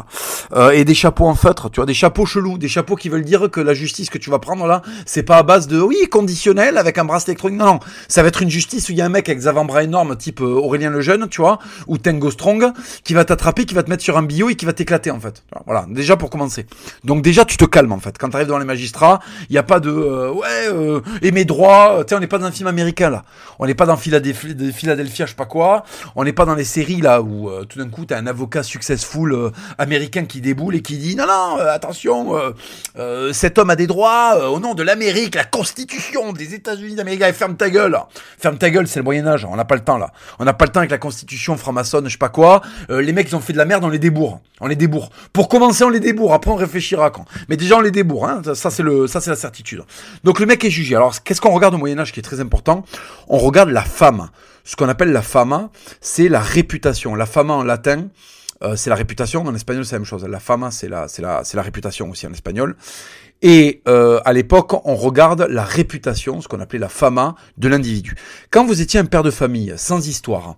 [0.73, 3.51] et des chapeaux en feutre, tu vois, des chapeaux chelous, des chapeaux qui veulent dire
[3.51, 6.78] que la justice que tu vas prendre là, c'est pas à base de oui conditionnel
[6.79, 7.59] avec un bracelet électronique.
[7.59, 9.49] Non, non, ça va être une justice où il y a un mec avec des
[9.49, 12.73] avant-bras énormes, type euh, Aurélien le Jeune, tu vois, ou Tango Strong,
[13.05, 15.21] qui va t'attraper, qui va te mettre sur un bio et qui va t'éclater en
[15.21, 15.45] fait.
[15.67, 16.67] Voilà, déjà pour commencer.
[17.05, 18.17] Donc déjà tu te calmes en fait.
[18.19, 21.33] Quand tu arrives devant les magistrats, il y a pas de euh, ouais euh, et
[21.33, 21.99] mes droits.
[22.01, 23.25] Tu sais, on n'est pas dans un film américain là.
[23.59, 25.85] On n'est pas dans Philadelphia, Philadelphia, je sais pas quoi.
[26.17, 29.53] On n'est pas dans les séries là où tout d'un coup t'as un avocat successful
[29.79, 32.53] américain qui déboule et qui dit non non attention euh,
[32.99, 36.95] euh, cet homme a des droits euh, au nom de l'Amérique, la Constitution des États-Unis
[36.95, 37.25] d'Amérique.
[37.35, 37.99] ferme ta gueule,
[38.39, 39.45] ferme ta gueule, c'est le Moyen Âge.
[39.45, 40.13] On n'a pas le temps là.
[40.39, 42.63] On n'a pas le temps avec la Constitution franc-maçonne, je sais pas quoi.
[42.89, 45.11] les mecs ils ont fait de la merde, on les débourre, on les débourre.
[45.33, 46.35] Pour commencer, on les débourre.
[46.35, 47.25] Après, on réfléchira quand.
[47.49, 48.29] Mais déjà, on les débourre.
[48.29, 48.43] Hein.
[48.55, 49.83] Ça, c'est le, ça c'est la certitude.
[50.25, 50.97] Donc le mec est jugé.
[50.97, 52.85] Alors qu'est-ce qu'on regarde au Moyen Âge qui est très important?
[53.29, 54.29] On regarde la femme.
[54.65, 57.15] Ce qu'on appelle la fama, c'est la réputation.
[57.15, 58.09] La fama en latin,
[58.63, 59.43] euh, c'est la réputation.
[59.47, 60.25] En espagnol, c'est la même chose.
[60.27, 62.77] La fama, c'est la, c'est la, c'est la réputation aussi en espagnol.
[63.43, 68.17] Et euh, à l'époque, on regarde la réputation, ce qu'on appelait la fama de l'individu.
[68.51, 70.57] Quand vous étiez un père de famille sans histoire,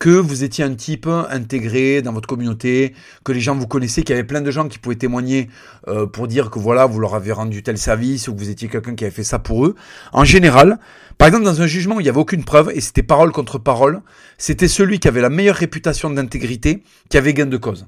[0.00, 4.14] que vous étiez un type intégré dans votre communauté, que les gens vous connaissaient, qu'il
[4.14, 5.50] y avait plein de gens qui pouvaient témoigner
[5.88, 8.68] euh, pour dire que voilà, vous leur avez rendu tel service ou que vous étiez
[8.68, 9.74] quelqu'un qui avait fait ça pour eux.
[10.14, 10.78] En général,
[11.18, 13.58] par exemple, dans un jugement où il n'y avait aucune preuve et c'était parole contre
[13.58, 14.00] parole,
[14.38, 17.86] c'était celui qui avait la meilleure réputation d'intégrité qui avait gain de cause.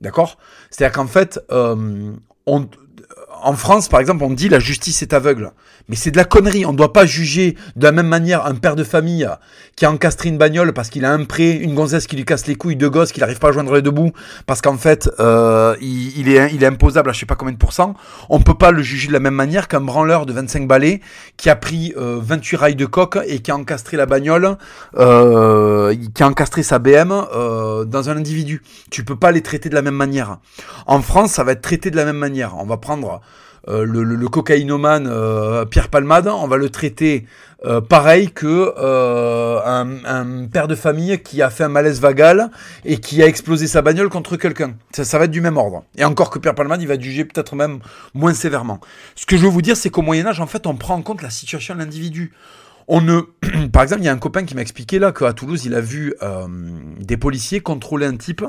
[0.00, 0.38] D'accord?
[0.70, 2.14] C'est-à-dire qu'en fait, euh,
[2.46, 2.66] on,
[3.42, 5.52] en France, par exemple, on dit la justice est aveugle.
[5.88, 6.66] Mais c'est de la connerie.
[6.66, 9.28] On ne doit pas juger de la même manière un père de famille
[9.76, 12.46] qui a encastré une bagnole parce qu'il a un prêt, une gonzesse qui lui casse
[12.46, 14.12] les couilles, deux gosses qu'il n'arrive pas à joindre les deux bouts
[14.46, 17.94] parce qu'en fait, euh, il, est, imposable à je sais pas combien de pourcents.
[18.30, 21.00] On peut pas le juger de la même manière qu'un branleur de 25 balais
[21.36, 24.56] qui a pris 28 euh, rails de coque et qui a encastré la bagnole,
[24.96, 28.62] euh, qui a encastré sa BM dans un individu.
[28.90, 30.38] Tu peux pas les traiter de la même manière.
[30.86, 32.56] En France, ça va être traité de la même manière.
[32.58, 33.20] On va prendre
[33.68, 37.26] euh, le, le, cocaïnomane euh, Pierre Palmade, on va le traiter
[37.64, 38.72] euh, pareil que
[40.46, 42.50] père de famille qui a fait un malaise vagal
[42.84, 44.76] et qui a explosé sa bagnole contre quelqu'un.
[44.92, 45.84] Ça, ça va être du même ordre.
[45.96, 47.80] Et encore que Pierre Palmade, il va jugé peut-être même
[48.14, 48.80] moins sévèrement.
[49.16, 51.02] Ce que je veux vous dire, c'est qu'au Moyen Âge, en fait, on prend en
[51.02, 52.32] compte la situation de l'individu.
[53.72, 55.80] Par exemple, il y a un copain qui m'a expliqué là qu'à Toulouse, il a
[55.80, 56.14] vu
[57.00, 58.44] des policiers contrôler un type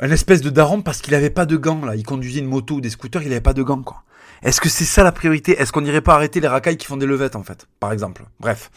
[0.00, 1.96] un espèce de daron parce qu'il avait pas de gants là.
[1.96, 4.02] Il conduisait une moto ou des scooters, il avait pas de gants quoi.
[4.42, 5.52] Est-ce que c'est ça la priorité?
[5.52, 8.24] Est-ce qu'on n'irait pas arrêter les racailles qui font des levettes en fait, par exemple
[8.38, 8.70] Bref.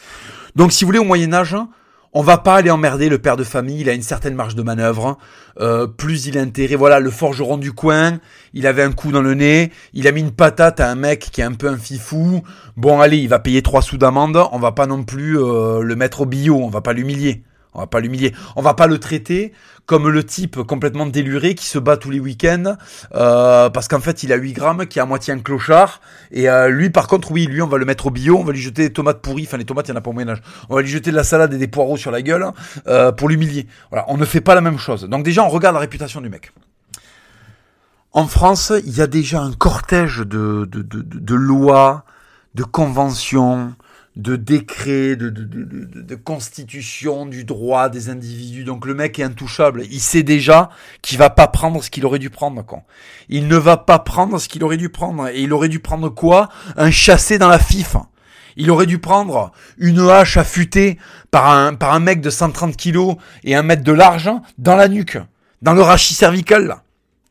[0.55, 1.55] Donc si vous voulez au Moyen Âge,
[2.13, 3.81] on va pas aller emmerder le père de famille.
[3.81, 5.17] Il a une certaine marge de manœuvre.
[5.59, 8.19] Euh, plus il est intérêt, voilà, le forgeron du coin,
[8.53, 9.71] il avait un coup dans le nez.
[9.93, 12.41] Il a mis une patate à un mec qui est un peu un fifou.
[12.77, 14.39] Bon allez, il va payer trois sous d'amende.
[14.51, 16.57] On va pas non plus euh, le mettre au bio.
[16.57, 17.43] On va pas l'humilier.
[17.73, 18.33] On va pas l'humilier.
[18.55, 19.53] On va pas le traiter
[19.85, 22.75] comme le type complètement déluré qui se bat tous les week-ends
[23.15, 26.01] euh, parce qu'en fait il a 8 grammes, qui est à moitié un clochard.
[26.31, 28.53] Et euh, lui par contre, oui, lui on va le mettre au bio, on va
[28.53, 30.41] lui jeter des tomates pourries, enfin les tomates il y en a pas au ménage.
[30.69, 32.51] On va lui jeter de la salade et des poireaux sur la gueule
[32.87, 33.67] euh, pour l'humilier.
[33.89, 35.03] Voilà, on ne fait pas la même chose.
[35.05, 36.51] Donc déjà on regarde la réputation du mec.
[38.11, 42.05] En France, il y a déjà un cortège de, de, de, de lois,
[42.55, 43.73] de conventions,
[44.19, 48.65] de décret, de, de, de, constitution du droit des individus.
[48.65, 49.83] Donc le mec est intouchable.
[49.89, 50.69] Il sait déjà
[51.01, 52.65] qu'il va pas prendre ce qu'il aurait dû prendre.
[52.65, 52.81] Quoi.
[53.29, 55.29] Il ne va pas prendre ce qu'il aurait dû prendre.
[55.29, 56.49] Et il aurait dû prendre quoi?
[56.75, 57.95] Un chassé dans la fif.
[58.57, 60.97] Il aurait dû prendre une hache affûtée
[61.31, 64.89] par un, par un mec de 130 kilos et un mètre de large dans la
[64.89, 65.17] nuque,
[65.61, 66.75] dans le rachis cervical.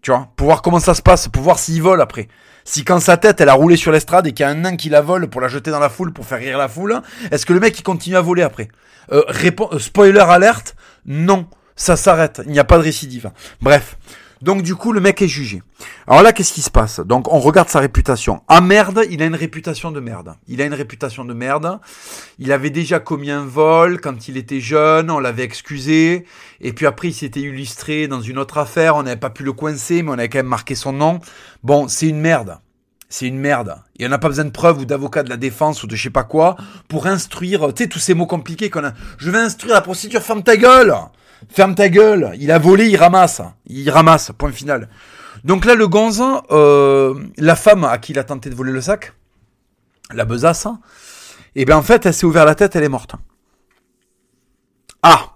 [0.01, 2.29] Tu vois, pour voir comment ça se passe, pour voir s'il vole après.
[2.71, 4.77] Si quand sa tête, elle a roulé sur l'estrade et qu'il y a un nain
[4.77, 7.01] qui la vole pour la jeter dans la foule, pour faire rire la foule,
[7.31, 8.69] est-ce que le mec, il continue à voler après?
[9.11, 10.77] Euh, euh Spoiler alerte,
[11.07, 13.31] non, ça s'arrête, il n'y a pas de récidive.
[13.63, 13.97] Bref.
[14.41, 15.63] Donc du coup, le mec est jugé.
[16.07, 17.01] Alors là, qu'est-ce qui se passe?
[17.01, 18.43] Donc on regarde sa réputation.
[18.49, 20.35] Ah merde, il a une réputation de merde.
[20.47, 21.81] Il a une réputation de merde.
[22.39, 26.25] Il avait déjà commis un vol quand il était jeune, on l'avait excusé.
[26.61, 29.53] Et puis après, il s'était illustré dans une autre affaire, on n'avait pas pu le
[29.53, 31.21] coincer, mais on avait quand même marqué son nom.
[31.63, 32.59] Bon, c'est une merde.
[33.11, 33.77] C'est une merde.
[33.97, 35.97] Il n'y en a pas besoin de preuves ou d'avocat de la défense ou de
[35.97, 36.57] je sais pas quoi
[36.89, 38.93] pour instruire, tu sais, tous ces mots compliqués qu'on a.
[39.17, 40.95] Je vais instruire la procédure, ferme ta gueule
[41.49, 43.43] Ferme ta gueule, il a volé, il ramasse.
[43.67, 44.89] Il ramasse, point final.
[45.45, 48.81] Donc là, le gonzin, euh, la femme à qui il a tenté de voler le
[48.81, 49.13] sac,
[50.13, 50.67] la besace,
[51.55, 53.15] et eh bien en fait, elle s'est ouvert la tête, elle est morte.
[55.03, 55.35] Ah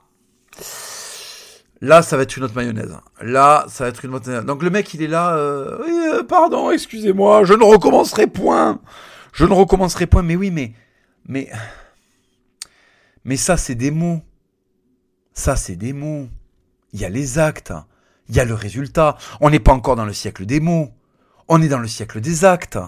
[1.80, 2.96] Là, ça va être une autre mayonnaise.
[3.20, 4.46] Là, ça va être une autre mayonnaise.
[4.46, 8.80] Donc le mec, il est là, euh, euh, pardon, excusez-moi, je ne recommencerai point.
[9.32, 10.22] Je ne recommencerai point.
[10.22, 10.74] Mais oui, mais...
[11.26, 11.50] Mais...
[13.24, 14.20] Mais ça, c'est des mots.
[15.34, 16.28] Ça, c'est des mots.
[16.92, 17.72] Il y a les actes.
[18.28, 19.16] Il y a le résultat.
[19.40, 20.90] On n'est pas encore dans le siècle des mots.
[21.48, 22.78] On est dans le siècle des actes.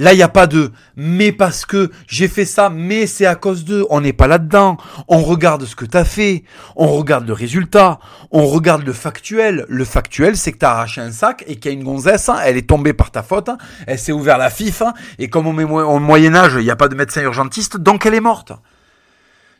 [0.00, 3.34] Là, il n'y a pas de mais parce que j'ai fait ça, mais c'est à
[3.34, 3.84] cause d'eux.
[3.90, 4.76] On n'est pas là-dedans.
[5.08, 6.44] On regarde ce que tu as fait.
[6.76, 7.98] On regarde le résultat.
[8.30, 9.66] On regarde le factuel.
[9.68, 12.30] Le factuel, c'est que tu as arraché un sac et qu'il y a une gonzesse.
[12.44, 13.50] Elle est tombée par ta faute.
[13.88, 14.82] Elle s'est ouvert la fif.
[15.18, 18.52] Et comme au Moyen-Âge, il n'y a pas de médecin urgentiste, donc elle est morte.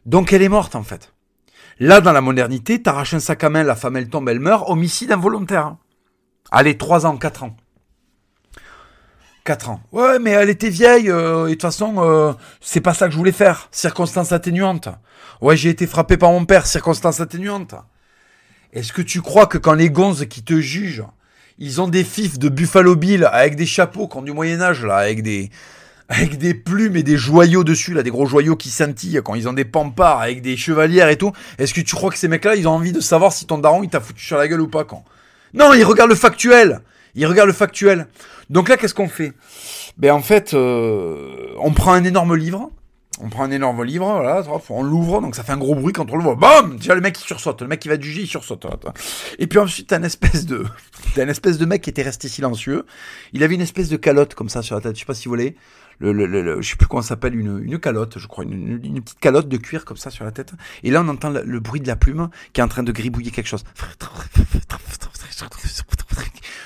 [0.07, 1.12] Donc elle est morte, en fait.
[1.81, 4.69] Là, dans la modernité, t'arraches un sac à main, la femme elle tombe, elle meurt,
[4.69, 5.77] homicide involontaire.
[6.51, 7.57] Allez, 3 ans, 4 ans.
[9.45, 9.81] 4 ans.
[9.93, 13.12] Ouais, mais elle était vieille, euh, et de toute façon, euh, c'est pas ça que
[13.12, 13.69] je voulais faire.
[13.71, 14.88] Circonstance atténuante.
[15.41, 17.75] Ouais, j'ai été frappé par mon père, circonstance atténuante.
[18.73, 21.05] Est-ce que tu crois que quand les gonzes qui te jugent,
[21.59, 25.23] ils ont des fifs de Buffalo Bill avec des chapeaux, quand du Moyen-Âge, là, avec
[25.23, 25.51] des,
[26.09, 29.49] avec des plumes et des joyaux dessus, là, des gros joyaux qui scintillent quand ils
[29.49, 31.33] ont des pampards avec des chevalières et tout.
[31.59, 33.83] Est-ce que tu crois que ces mecs-là, ils ont envie de savoir si ton daron,
[33.83, 35.05] il t'a foutu sur la gueule ou pas quand?
[35.53, 36.81] Non, ils regardent le factuel.
[37.14, 38.07] Il regarde le factuel.
[38.49, 39.33] Donc là, qu'est-ce qu'on fait?
[39.99, 42.71] Ben en fait, euh, on prend un énorme livre.
[43.21, 46.09] On prend un énorme livre, voilà, on l'ouvre, donc ça fait un gros bruit quand
[46.12, 46.37] on l'ouvre.
[46.37, 48.64] Bam Déjà le mec il sursaute, le mec qui va juger il sursaute.
[49.40, 50.64] Et puis ensuite t'as une espèce de,
[51.16, 52.87] t'as une espèce de mec qui était resté silencieux.
[53.33, 54.94] Il avait une espèce de calotte comme ça sur la tête.
[54.94, 55.57] Je sais pas si vous voulez
[56.01, 59.03] le, le, je sais plus comment ça s'appelle, une, une calotte, je crois, une, une,
[59.03, 60.53] petite calotte de cuir comme ça sur la tête.
[60.83, 63.31] Et là, on entend le, bruit de la plume qui est en train de gribouiller
[63.31, 63.65] quelque chose.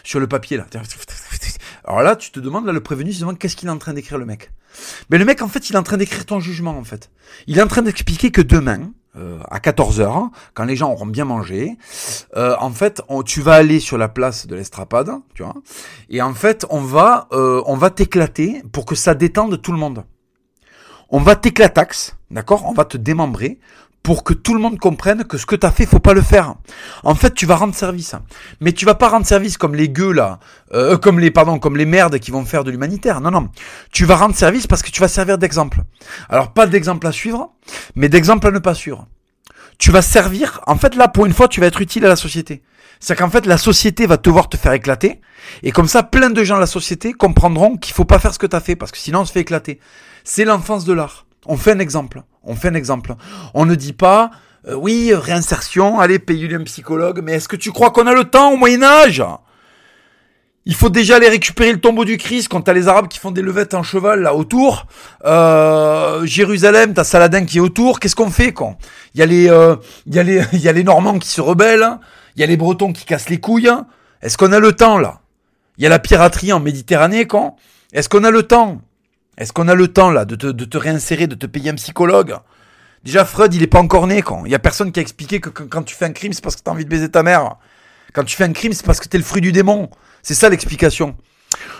[0.04, 0.66] Sur le papier, là.
[1.84, 3.94] Alors là, tu te demandes, là, le prévenu se demande qu'est-ce qu'il est en train
[3.94, 4.50] d'écrire, le mec?
[5.10, 7.10] Mais le mec, en fait, il est en train d'écrire ton jugement, en fait.
[7.46, 11.24] Il est en train d'expliquer que demain, euh, à 14h, quand les gens auront bien
[11.24, 11.76] mangé,
[12.36, 15.54] euh, en fait, tu vas aller sur la place de l'estrapade, tu vois,
[16.08, 19.78] et en fait, on va, euh, on va t'éclater pour que ça détende tout le
[19.78, 20.04] monde.
[21.14, 22.64] On va t'éclatax, d'accord?
[22.64, 23.58] On va te démembrer
[24.02, 26.22] pour que tout le monde comprenne que ce que tu as fait, faut pas le
[26.22, 26.54] faire.
[27.04, 28.14] En fait, tu vas rendre service.
[28.60, 30.40] Mais tu vas pas rendre service comme les gueux là,
[30.72, 33.20] euh, comme les pardon, comme les merdes qui vont faire de l'humanitaire.
[33.20, 33.50] Non non.
[33.92, 35.82] Tu vas rendre service parce que tu vas servir d'exemple.
[36.30, 37.52] Alors pas d'exemple à suivre,
[37.94, 39.06] mais d'exemple à ne pas suivre.
[39.78, 42.16] Tu vas servir, en fait là pour une fois, tu vas être utile à la
[42.16, 42.62] société.
[43.04, 45.20] C'est qu'en fait la société va te voir te faire éclater
[45.64, 48.38] et comme ça plein de gens de la société comprendront qu'il faut pas faire ce
[48.38, 49.80] que tu as fait parce que sinon on se fait éclater.
[50.22, 51.26] C'est l'enfance de l'art.
[51.46, 52.22] On fait un exemple.
[52.44, 53.16] On fait un exemple.
[53.54, 54.30] On ne dit pas,
[54.68, 58.22] euh, oui, réinsertion, allez, payer un psychologue, mais est-ce que tu crois qu'on a le
[58.22, 59.24] temps au Moyen Âge?
[60.64, 63.32] Il faut déjà aller récupérer le tombeau du Christ quand t'as les Arabes qui font
[63.32, 64.86] des levettes en cheval là autour.
[65.24, 67.98] Euh, Jérusalem, t'as Saladin qui est autour.
[67.98, 68.78] Qu'est-ce qu'on fait quand
[69.16, 69.74] y a les, euh,
[70.06, 71.98] y a les, il y a les Normands qui se rebellent.
[72.36, 73.70] Il y a les Bretons qui cassent les couilles.
[74.22, 75.20] Est-ce qu'on a le temps là?
[75.78, 77.56] Il y a la piraterie en Méditerranée quand
[77.92, 78.80] Est-ce qu'on a le temps?
[79.38, 82.36] Est-ce qu'on a le temps là de te, réinsérer, de te payer un psychologue?
[83.04, 84.44] Déjà, Freud, il est pas encore né quand.
[84.44, 86.54] Il y a personne qui a expliqué que, quand tu fais un crime, c'est parce
[86.54, 87.56] que tu as envie de baiser ta mère.
[88.12, 89.90] Quand tu fais un crime, c'est parce que tu es le fruit du démon.
[90.22, 91.16] C'est ça l'explication.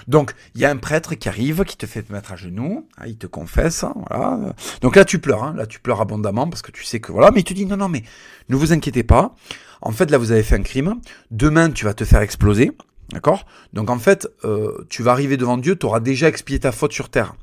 [0.09, 2.87] Donc, il y a un prêtre qui arrive, qui te fait te mettre à genoux,
[2.99, 4.55] hein, il te confesse, hein, voilà.
[4.81, 7.31] Donc là, tu pleures, hein, là, tu pleures abondamment parce que tu sais que voilà,
[7.31, 8.03] mais il te dit non, non, mais
[8.49, 9.35] ne vous inquiétez pas.
[9.81, 11.01] En fait, là, vous avez fait un crime.
[11.31, 12.73] Demain, tu vas te faire exploser.
[13.13, 13.45] D'accord?
[13.73, 16.93] Donc en fait, euh, tu vas arriver devant Dieu, tu auras déjà expié ta faute
[16.93, 17.35] sur terre.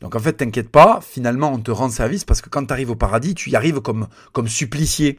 [0.00, 2.90] Donc en fait, t'inquiète pas, finalement, on te rend service parce que quand tu arrives
[2.90, 5.18] au paradis, tu y arrives comme, comme supplicié.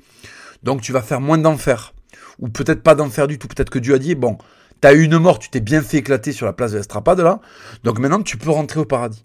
[0.63, 1.93] Donc tu vas faire moins d'enfer.
[2.39, 3.47] Ou peut-être pas d'enfer du tout.
[3.47, 4.39] Peut-être que Dieu a dit, bon,
[4.81, 7.39] t'as eu une mort, tu t'es bien fait éclater sur la place de l'Estrapade là.
[7.83, 9.23] Donc maintenant, tu peux rentrer au paradis.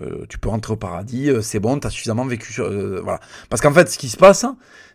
[0.00, 2.70] Euh, tu peux rentrer au paradis, euh, c'est bon, t'as suffisamment vécu sur...
[3.02, 3.20] voilà.
[3.50, 4.46] Parce qu'en fait, ce qui se passe,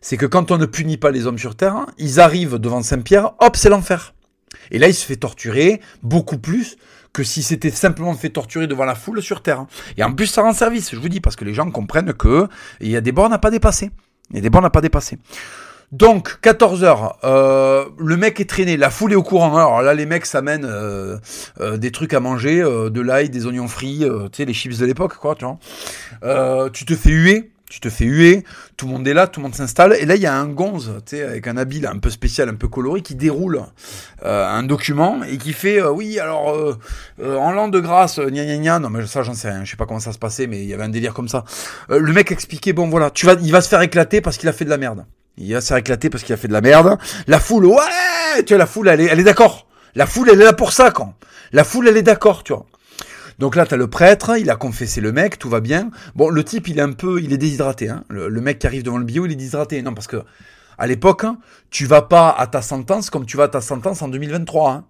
[0.01, 3.33] c'est que quand on ne punit pas les hommes sur terre, ils arrivent devant Saint-Pierre,
[3.39, 4.15] hop, c'est l'enfer.
[4.71, 6.77] Et là, il se fait torturer beaucoup plus
[7.13, 9.65] que si c'était simplement fait torturer devant la foule sur Terre.
[9.97, 12.47] Et en plus, ça rend service, je vous dis, parce que les gens comprennent que
[12.79, 13.91] il y a des bornes à pas dépasser.
[14.29, 15.17] Il y a des bornes à pas dépasser.
[15.91, 19.55] Donc, 14 heures, euh, le mec est traîné, la foule est au courant.
[19.55, 21.17] Alors là, les mecs s'amènent euh,
[21.61, 24.85] euh, des trucs à manger, de l'ail, des oignons frits, tu sais, les chips de
[24.85, 26.69] l'époque, quoi, tu vois.
[26.71, 28.43] tu te fais huer, tu te fais huer,
[28.77, 30.47] tout le monde est là, tout le monde s'installe, et là il y a un
[30.47, 33.61] gonze, tu sais, avec un habit un peu spécial, un peu coloré, qui déroule
[34.23, 38.45] euh, un document et qui fait, euh, oui, alors euh, en l'an de grâce, gna
[38.45, 40.47] gna gna, non mais ça j'en sais rien, je sais pas comment ça se passait,
[40.47, 41.43] mais il y avait un délire comme ça.
[41.89, 44.53] le mec expliquait, bon voilà, tu vas, il va se faire éclater parce qu'il a
[44.53, 45.05] fait de la merde.
[45.37, 46.97] Il va se faire éclater parce qu'il a fait de la merde.
[47.27, 49.67] La foule, ouais, tu vois, la foule, elle est, elle est d'accord.
[49.95, 51.13] La foule, elle est là pour ça, quand.
[51.51, 52.65] La foule, elle est d'accord, tu vois.
[53.39, 55.91] Donc là, t'as le prêtre, il a confessé le mec, tout va bien.
[56.15, 57.89] Bon, le type, il est un peu, il est déshydraté.
[57.89, 58.03] Hein.
[58.09, 59.81] Le, mec qui arrive devant le bio, il est déshydraté.
[59.83, 60.23] Non, parce que
[60.79, 61.37] à l'époque, hein,
[61.69, 64.71] tu vas pas à ta sentence comme tu vas à ta sentence en 2023.
[64.71, 64.85] Hein.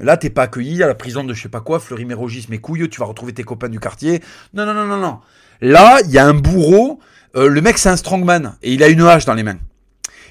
[0.00, 2.88] Là, t'es pas accueilli à la prison de je sais pas quoi, Fleury-Mérogis, mes couilles,
[2.90, 4.22] tu vas retrouver tes copains du quartier.
[4.52, 5.20] Non, non, non, non, non.
[5.60, 7.00] Là, il y a un bourreau.
[7.36, 9.58] Euh, le mec, c'est un strongman et il a une hache dans les mains.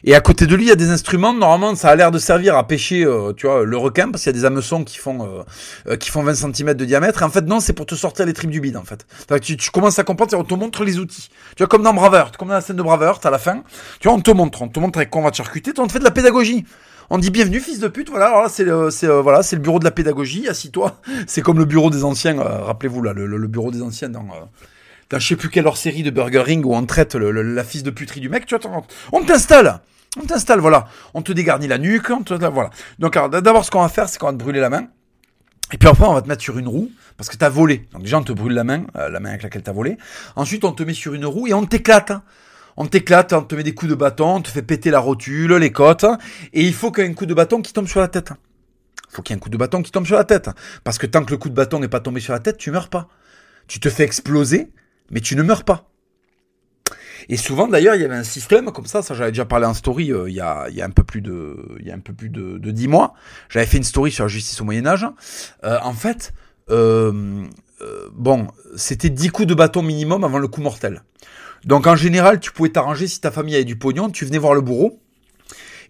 [0.03, 1.33] Et à côté de lui, il y a des instruments.
[1.33, 4.31] Normalement, ça a l'air de servir à pêcher, euh, tu vois, le requin, parce qu'il
[4.33, 5.43] y a des hameçons qui font euh,
[5.87, 7.23] euh, qui font 20 cm de diamètre.
[7.23, 9.05] En fait, non, c'est pour te sortir les tripes du bide, en fait.
[9.41, 11.29] tu, tu, commences à comprendre, on te montre les outils.
[11.55, 13.63] Tu vois, comme dans Braveheart, comme dans la scène de Braveheart, à la fin.
[13.99, 15.71] Tu vois, on te montre, on te montre avec quoi on va te charcuter.
[15.77, 16.65] On te fait de la pédagogie.
[17.09, 19.85] On dit bienvenue fils de pute, voilà, alors c'est c'est voilà, c'est le bureau de
[19.85, 20.99] la pédagogie, assis-toi.
[21.27, 24.25] C'est comme le bureau des anciens, rappelez-vous là, le, bureau des anciens dans
[25.09, 27.83] dans je sais plus quelle hors série de Burger Ring où on traite la fils
[27.83, 29.81] de puterie du mec, tu vois, on t'installe.
[30.19, 30.87] On t'installe, voilà.
[31.13, 32.71] On te dégarnit la nuque, on te, voilà.
[32.97, 34.87] Donc, d'abord, ce qu'on va faire, c'est qu'on va te brûler la main.
[35.73, 37.87] Et puis après, on va te mettre sur une roue, parce que t'as volé.
[37.91, 39.97] Donc déjà, on te brûle la main, euh, la main avec laquelle t'as volé.
[40.35, 42.13] Ensuite, on te met sur une roue et on t'éclate.
[42.77, 45.53] On t'éclate, on te met des coups de bâton, on te fait péter la rotule,
[45.55, 46.05] les côtes.
[46.53, 48.31] Et il faut qu'il y ait un coup de bâton qui tombe sur la tête.
[49.09, 50.49] Il faut qu'il y ait un coup de bâton qui tombe sur la tête.
[50.83, 52.71] Parce que tant que le coup de bâton n'est pas tombé sur la tête, tu
[52.71, 53.09] meurs pas.
[53.67, 54.71] Tu te fais exploser,
[55.11, 55.89] mais tu ne meurs pas.
[57.29, 59.73] Et souvent d'ailleurs, il y avait un système comme ça, ça j'avais déjà parlé en
[59.73, 62.29] story euh, il, y a, un peu plus de il y a un peu plus
[62.29, 63.13] de, de 10 mois.
[63.49, 65.05] J'avais fait une story sur la justice au Moyen Âge.
[65.63, 66.33] Euh, en fait,
[66.69, 67.45] euh,
[68.13, 71.03] bon, c'était 10 coups de bâton minimum avant le coup mortel.
[71.65, 74.53] Donc en général, tu pouvais t'arranger si ta famille avait du pognon, tu venais voir
[74.53, 75.01] le bourreau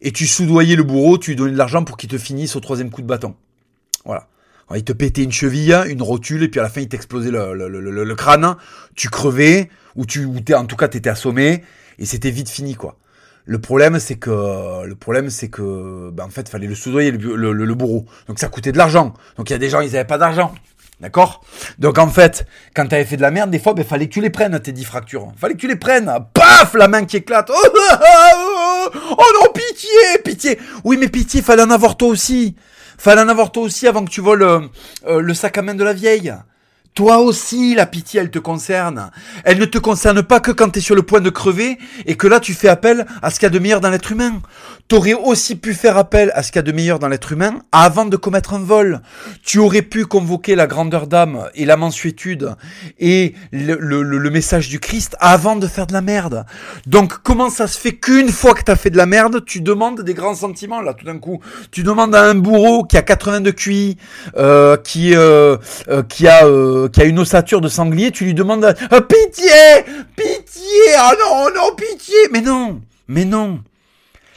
[0.02, 2.60] et tu soudoyais le bourreau, tu lui donnais de l'argent pour qu'il te finisse au
[2.60, 3.36] troisième coup de bâton.
[4.06, 4.28] Voilà.
[4.76, 8.16] Il te pétait une cheville, une rotule, et puis à la fin il t'explosait le,
[8.16, 8.56] crâne,
[8.96, 11.64] tu crevais, ou tu, en tout cas t'étais assommé,
[12.00, 12.98] et c'était vite fini quoi.
[13.46, 17.74] Le problème c'est que, le problème c'est que, ben, en fait, fallait le soudoyer le,
[17.76, 19.14] bourreau, donc ça coûtait de l'argent.
[19.38, 20.54] Donc il y a des gens ils avaient pas d'argent.
[21.00, 21.46] D'accord
[21.78, 24.22] Donc en fait, quand t'avais fait de la merde, des fois, ben, fallait que tu
[24.22, 25.32] les prennes, tes 10 fractures.
[25.38, 26.12] Fallait que tu les prennes.
[26.34, 27.52] Paf La main qui éclate.
[27.54, 32.56] Oh, oh, oh, oh non, pitié Pitié Oui, mais pitié, fallait en avoir toi aussi.
[32.98, 34.60] Fallait en avoir toi aussi avant que tu voles euh,
[35.08, 36.34] euh, le sac à main de la vieille.
[36.96, 39.12] Toi aussi, la pitié, elle te concerne.
[39.44, 42.18] Elle ne te concerne pas que quand tu es sur le point de crever et
[42.18, 44.42] que là, tu fais appel à ce qu'il y a de meilleur dans l'être humain.
[44.88, 47.60] T'aurais aussi pu faire appel à ce qu'il y a de meilleur dans l'être humain
[47.74, 49.02] avant de commettre un vol.
[49.44, 52.56] Tu aurais pu convoquer la grandeur d'âme et la mansuétude
[52.98, 56.46] et le, message du Christ avant de faire de la merde.
[56.86, 60.02] Donc comment ça se fait qu'une fois que t'as fait de la merde, tu demandes
[60.02, 61.42] des grands sentiments là tout d'un coup?
[61.70, 63.98] Tu demandes à un bourreau qui a 80 de QI,
[64.38, 65.58] euh, qui euh,
[65.90, 68.74] euh, euh, qui a une ossature de sanglier, tu lui demandes
[69.10, 69.84] pitié,
[70.16, 73.60] pitié, oh non non pitié, mais non, mais non.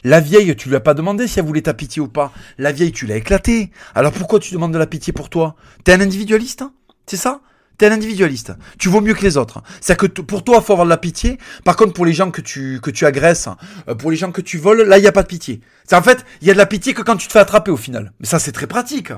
[0.05, 2.33] La vieille, tu lui as pas demandé si elle voulait ta pitié ou pas.
[2.59, 3.71] La vieille, tu l'as éclatée.
[3.95, 5.57] Alors pourquoi tu demandes de la pitié pour toi?
[5.85, 6.73] T'es un individualiste hein?
[7.07, 7.41] C'est ça?
[7.77, 8.53] T'es un individualiste.
[8.79, 9.63] Tu vaux mieux que les autres.
[9.81, 11.39] C'est que pour toi, faut avoir de la pitié.
[11.65, 13.49] Par contre, pour les gens que tu que tu agresses,
[13.89, 15.61] euh, pour les gens que tu voles, là, il y a pas de pitié.
[15.87, 17.71] C'est en fait, il y a de la pitié que quand tu te fais attraper
[17.71, 18.13] au final.
[18.21, 19.13] Mais ça, c'est très pratique.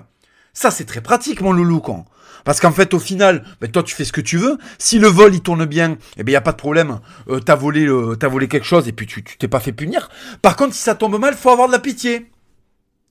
[0.52, 2.04] Ça, c'est très pratique, mon loulou, con.
[2.44, 4.58] Parce qu'en fait, au final, ben, toi, tu fais ce que tu veux.
[4.78, 7.00] Si le vol, il tourne bien, eh ben, y a pas de problème.
[7.28, 7.88] Euh, t'as volé,
[8.18, 10.10] t'as volé quelque chose et puis tu, tu t'es pas fait punir.
[10.42, 12.30] Par contre, si ça tombe mal, faut avoir de la pitié.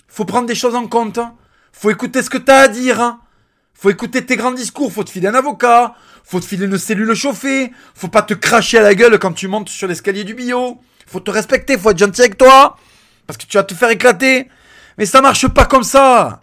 [0.08, 1.20] Faut prendre des choses en compte.
[1.72, 3.00] Faut écouter ce que t'as à dire.
[3.02, 3.22] Hein.
[3.74, 4.92] Faut écouter tes grands discours.
[4.92, 5.96] Faut te filer un avocat.
[6.24, 7.72] Faut te filer une cellule chauffée.
[7.96, 10.80] Faut pas te cracher à la gueule quand tu montes sur l'escalier du bio.
[11.08, 11.78] Faut te respecter.
[11.78, 12.78] Faut être gentil avec toi.
[13.26, 14.50] Parce que tu vas te faire éclater.
[14.98, 16.42] Mais ça marche pas comme ça.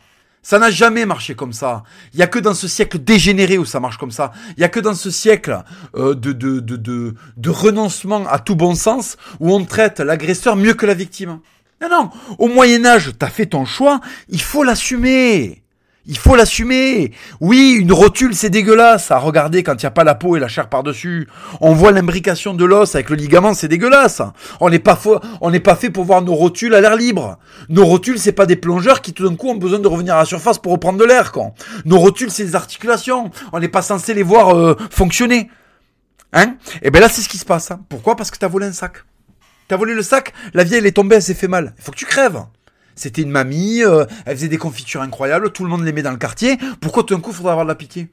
[0.48, 1.82] Ça n'a jamais marché comme ça.
[2.14, 4.32] Il y a que dans ce siècle dégénéré où ça marche comme ça.
[4.56, 5.62] Il y a que dans ce siècle
[5.94, 10.56] euh, de, de, de, de, de renoncement à tout bon sens où on traite l'agresseur
[10.56, 11.40] mieux que la victime.
[11.82, 12.10] Non, non.
[12.38, 14.00] Au Moyen Âge, t'as fait ton choix.
[14.30, 15.62] Il faut l'assumer.
[16.08, 17.12] Il faut l'assumer.
[17.40, 20.40] Oui, une rotule, c'est dégueulasse à regarder quand il n'y a pas la peau et
[20.40, 21.28] la chair par-dessus.
[21.60, 24.22] On voit l'imbrication de l'os avec le ligament, c'est dégueulasse.
[24.60, 27.38] On n'est pas, pas fait pour voir nos rotules à l'air libre.
[27.68, 30.20] Nos rotules, c'est pas des plongeurs qui tout d'un coup ont besoin de revenir à
[30.20, 31.30] la surface pour reprendre de l'air.
[31.30, 33.30] Quand nos rotules, c'est des articulations.
[33.52, 35.50] On n'est pas censé les voir euh, fonctionner.
[36.32, 36.56] Hein?
[36.76, 37.70] Et eh ben là, c'est ce qui se passe.
[37.70, 37.80] Hein.
[37.90, 38.16] Pourquoi?
[38.16, 39.04] Parce que t'as volé un sac.
[39.68, 41.74] T'as volé le sac, la vieille elle est tombée, elle s'est fait mal.
[41.76, 42.42] Il faut que tu crèves.
[42.98, 46.16] C'était une mamie, euh, elle faisait des confitures incroyables, tout le monde l'aimait dans le
[46.18, 46.58] quartier.
[46.80, 48.08] Pourquoi tout d'un coup faudrait avoir de la pitié?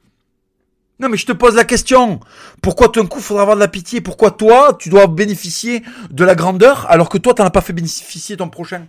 [1.00, 2.20] Non mais je te pose la question.
[2.62, 4.00] Pourquoi tout d'un coup faudrait avoir de la pitié?
[4.00, 7.72] Pourquoi toi tu dois bénéficier de la grandeur alors que toi t'en as pas fait
[7.72, 8.86] bénéficier ton prochain?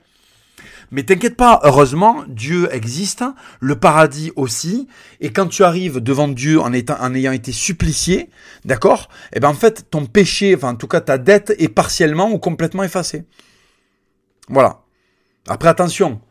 [0.92, 3.26] Mais t'inquiète pas, heureusement, Dieu existe,
[3.60, 4.88] le paradis aussi,
[5.20, 8.30] et quand tu arrives devant Dieu en, en ayant été supplicié,
[8.64, 9.10] d'accord?
[9.34, 12.38] Eh ben en fait, ton péché, enfin en tout cas ta dette est partiellement ou
[12.38, 13.26] complètement effacée.
[14.48, 14.84] Voilà.
[15.48, 16.22] Après, attention.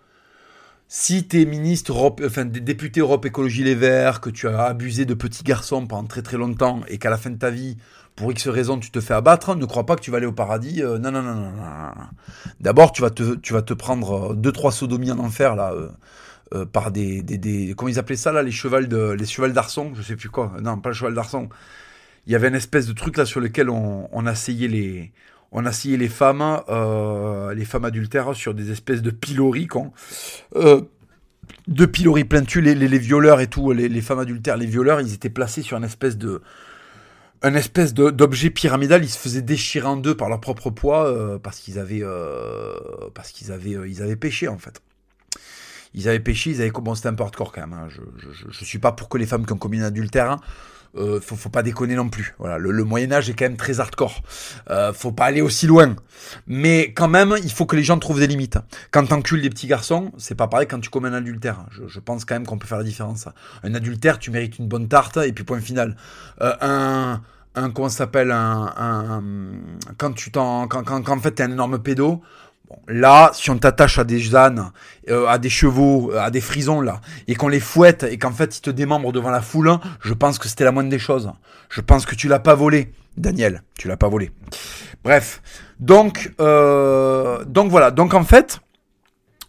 [0.88, 5.05] Si tu es ministre Europe, enfin député Europe Écologie Les Verts, que tu as abusé
[5.05, 7.76] de petits garçons pendant très très longtemps et qu'à la fin de ta vie,
[8.14, 10.33] pour X raison, tu te fais abattre, ne crois pas que tu vas aller au
[10.33, 10.83] paradis.
[10.83, 11.52] Euh, non, non, non, non.
[12.61, 15.88] D'abord, tu vas te, tu vas te prendre deux trois sodomies en enfer là, euh,
[16.55, 19.92] euh, par des, des, des, comment ils appelaient ça là, les chevals de, les d'arçon,
[19.94, 20.52] je sais plus quoi.
[20.62, 21.48] Non, pas le cheval d'arçon.
[22.26, 25.12] Il y avait une espèce de truc là sur lequel on, on les,
[25.52, 29.92] on a scié les femmes, euh, les femmes adultères sur des espèces de piloris, con.
[30.56, 30.82] Euh,
[31.68, 35.14] de piloris plein de les, les, violeurs et tout, les, femmes adultères, les violeurs, ils
[35.14, 36.42] étaient placés sur une espèce de,
[37.42, 41.38] un espèce d'objet pyramidal, ils se faisaient déchirer en deux par leur propre poids euh,
[41.38, 42.02] parce qu'ils avaient,
[43.14, 44.80] parce qu'ils avaient, ils avaient péché en fait.
[45.94, 47.72] Ils avaient péché, ils avaient commencé un peu hardcore quand même.
[47.72, 47.88] Hein.
[47.88, 48.02] Je,
[48.50, 50.40] je, suis pas pour que les femmes qui ont commis un adultère hein,
[50.96, 52.35] euh, faut, pas déconner non plus.
[52.38, 54.22] Voilà, le, Moyen Âge est quand même très hardcore.
[54.70, 55.96] Euh, faut pas aller aussi loin.
[56.46, 58.59] Mais quand même, il faut que les gens trouvent des limites.
[58.90, 61.66] Quand t'encules des petits garçons, c'est pas pareil quand tu commets un adultère.
[61.71, 63.29] Je, pense quand même qu'on peut faire la différence.
[63.62, 65.96] Un adultère, tu mérites une bonne tarte et puis point final.
[66.40, 67.21] Euh, un
[67.56, 69.23] un comment s'appelle un,
[69.96, 72.21] quand tu t'en quand, quand, en fait t'es un énorme pédo
[72.69, 74.73] Bon, là, si on t'attache à des ânes,
[75.08, 78.58] euh, à des chevaux, à des frisons là, et qu'on les fouette et qu'en fait
[78.58, 81.31] ils te démembrent devant la foule, je pense que c'était la moindre des choses.
[81.69, 83.62] Je pense que tu l'as pas volé, Daniel.
[83.79, 84.33] Tu l'as pas volé.
[85.04, 85.42] Bref,
[85.79, 87.92] donc euh, donc voilà.
[87.92, 88.58] Donc en fait,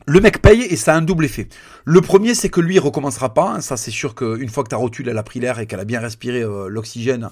[0.05, 1.47] le mec paye et ça a un double effet.
[1.89, 3.47] Le premier, c'est que lui, il recommencera pas.
[3.47, 3.61] Hein.
[3.61, 5.85] Ça, c'est sûr qu'une fois que ta rotule, elle a pris l'air et qu'elle a
[5.85, 7.29] bien respiré euh, l'oxygène,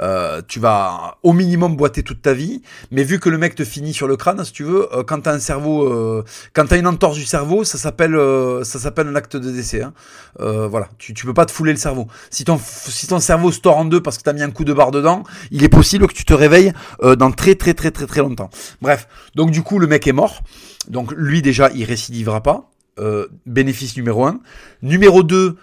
[0.00, 2.62] euh, tu vas au minimum boiter toute ta vie.
[2.90, 5.20] Mais vu que le mec te finit sur le crâne, si tu veux, euh, quand
[5.20, 8.18] t'as un cerveau, euh, quand t'as une entorse du cerveau, ça s'appelle,
[8.64, 9.82] ça s'appelle un acte de décès.
[9.82, 9.92] Hein.
[10.38, 12.06] voilà, tu, tu peux pas te fouler le cerveau.
[12.30, 14.64] Si ton, si ton cerveau se tord en deux parce que t'as mis un coup
[14.64, 18.06] de barre dedans, il est possible que tu te réveilles dans très très très très
[18.06, 18.48] très longtemps.
[18.80, 20.40] Bref, donc du coup, le mec est mort.
[20.88, 22.70] Donc lui déjà, il récidivera pas.
[22.98, 24.40] Euh, bénéfice numéro un.
[24.82, 25.56] Numéro 2,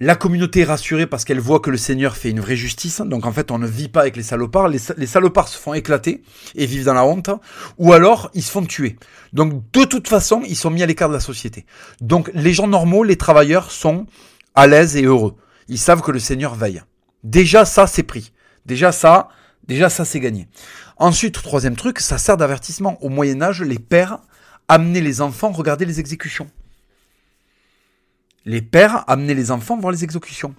[0.00, 3.00] la communauté est rassurée parce qu'elle voit que le Seigneur fait une vraie justice.
[3.00, 4.68] Donc en fait, on ne vit pas avec les salopards.
[4.68, 6.22] Les, salopards se font éclater
[6.54, 7.30] et vivent dans la honte.
[7.78, 8.96] Ou alors, ils se font tuer.
[9.32, 11.66] Donc de toute façon, ils sont mis à l'écart de la société.
[12.00, 14.06] Donc les gens normaux, les travailleurs, sont
[14.54, 15.36] à l'aise et heureux.
[15.68, 16.82] Ils savent que le Seigneur veille.
[17.22, 18.32] Déjà ça, c'est pris.
[18.66, 19.28] Déjà ça,
[19.68, 20.48] déjà ça, c'est gagné.
[20.96, 22.98] Ensuite, troisième truc, ça sert d'avertissement.
[23.02, 24.18] Au Moyen Âge, les pères
[24.68, 26.50] amenaient les enfants regarder les exécutions.
[28.44, 30.54] Les pères amenaient les enfants voir les exécutions.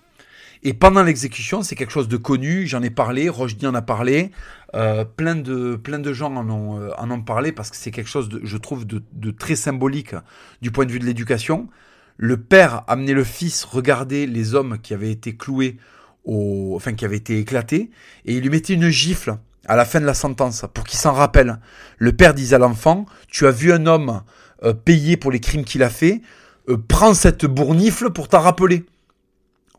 [0.66, 4.32] Et pendant l'exécution, c'est quelque chose de connu, j'en ai parlé, Rochdy en a parlé,
[4.76, 7.92] euh, plein, de, plein de gens en ont, euh, en ont parlé parce que c'est
[7.92, 10.16] quelque chose, de, je trouve, de, très symbolique
[10.62, 11.68] du point de vue de l'éducation.
[12.16, 15.78] Le père amenait le fils regarder les hommes qui avaient été cloués,
[16.24, 17.92] au, enfin qui avaient été éclatés,
[18.24, 19.36] et il lui mettait une gifle
[19.68, 21.60] à la fin de la sentence pour qu'il s'en rappelle.
[21.98, 24.22] Le père disait à l'enfant, tu as vu un homme
[24.64, 26.22] euh, payer pour les crimes qu'il a fait,
[26.70, 28.86] euh, prends cette bournifle pour t'en rappeler.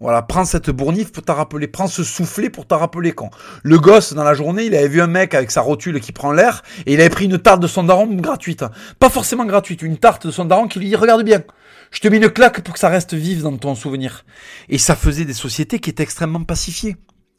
[0.01, 1.69] Voilà, prends cette bournifle pour t'en rappeler.
[1.69, 3.31] Prends ce soufflet pour t'en rappeler quand.
[3.63, 6.33] Le gosse, dans la journée, il avait vu un mec avec sa rotule qui prend
[6.33, 8.65] l'air et il avait pris une tarte de son daron gratuite.
[8.99, 11.43] Pas forcément gratuite, une tarte de son daron qui lui dit regarde bien.
[11.91, 14.25] Je te mets une claque pour que ça reste vive dans ton souvenir.
[14.69, 16.97] Et ça faisait des sociétés qui étaient extrêmement pacifiées.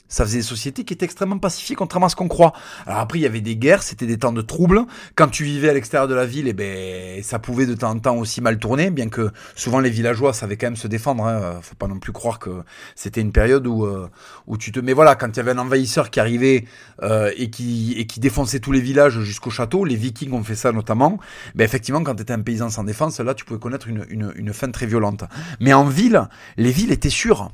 [0.08, 2.53] Ça faisait des sociétés qui étaient extrêmement pacifiées, contrairement à ce qu'on croit.
[2.86, 4.82] Alors après, il y avait des guerres, c'était des temps de troubles.
[5.16, 7.99] Quand tu vivais à l'extérieur de la ville, eh ben, ça pouvait de temps en
[7.99, 11.26] temps aussi mal tourner, bien que souvent les villageois savaient quand même se défendre.
[11.26, 11.60] Hein.
[11.62, 12.64] Faut pas non plus croire que
[12.95, 14.08] c'était une période où euh,
[14.47, 14.80] où tu te.
[14.80, 16.66] Mais voilà, quand il y avait un envahisseur qui arrivait
[17.01, 20.56] euh, et qui et qui défonçait tous les villages jusqu'au château, les Vikings ont fait
[20.56, 21.20] ça notamment.
[21.56, 24.34] Ben effectivement, quand tu étais un paysan sans défense, là, tu pouvais connaître une, une,
[24.36, 25.24] une fin très violente.
[25.60, 26.28] Mais en ville,
[26.58, 27.51] les villes étaient sûres.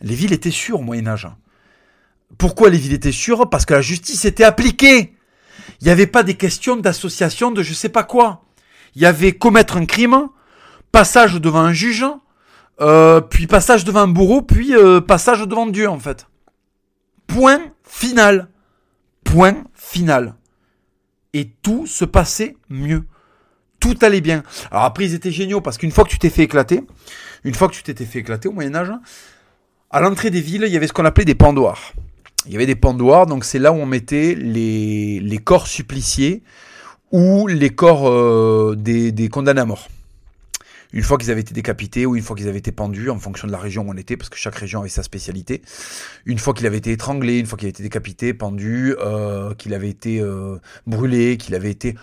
[0.00, 1.28] Les villes étaient sûres au Moyen Âge.
[2.38, 3.50] Pourquoi les villes étaient sûres?
[3.50, 5.14] Parce que la justice était appliquée.
[5.80, 8.44] Il n'y avait pas des questions d'association de je sais pas quoi.
[8.94, 10.28] Il y avait commettre un crime,
[10.92, 12.06] passage devant un juge,
[12.80, 16.26] euh, puis passage devant un bourreau, puis euh, passage devant Dieu en fait.
[17.26, 18.48] Point final.
[19.24, 20.34] Point final.
[21.32, 23.04] Et tout se passait mieux.
[23.78, 24.42] Tout allait bien.
[24.70, 26.82] Alors après ils étaient géniaux parce qu'une fois que tu t'es fait éclater,
[27.44, 28.92] une fois que tu t'étais fait éclater au Moyen Âge,
[29.90, 31.92] à l'entrée des villes, il y avait ce qu'on appelait des pendoirs
[32.46, 36.42] il y avait des pendoirs, donc c'est là où on mettait les, corps suppliciés
[37.12, 39.88] ou les corps euh, des, condamnés à mort.
[40.92, 43.46] Une fois qu'ils avaient été décapités ou une fois qu'ils avaient été pendus, en fonction
[43.46, 45.62] de la région où on était, parce que chaque région avait sa spécialité.
[46.24, 49.72] Une fois qu'il avait été étranglé, une fois qu'il avait été décapité, pendu, euh, qu'il
[49.74, 51.96] avait été euh, brûlé, qu'il avait été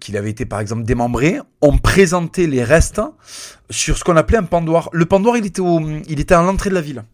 [0.00, 3.00] qu'il avait été par exemple démembré, on présentait les restes
[3.70, 4.90] sur ce qu'on appelait un pendoir.
[4.92, 5.62] Le pendoir, il était,
[6.08, 7.04] il était à l'entrée de la ville.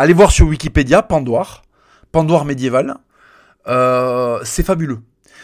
[0.00, 1.60] Allez voir sur Wikipédia, Pandoir,
[2.10, 2.96] Pandoir médiéval.
[3.68, 5.00] Euh, c'est fabuleux.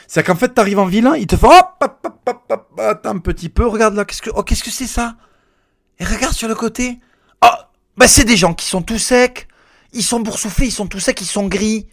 [0.09, 3.11] C'est qu'en fait, t'arrives en ville, il te fait hop, hop, hop, hop, hop, attends
[3.11, 5.17] un petit peu, regarde là, qu'est-ce que, oh, qu'est-ce que c'est ça?
[5.99, 7.01] Et regarde sur le côté.
[7.45, 7.49] Oh,
[7.99, 9.47] bah c'est des gens qui sont tout secs.
[9.93, 11.87] Ils sont boursouflés, ils sont tout secs, ils sont gris.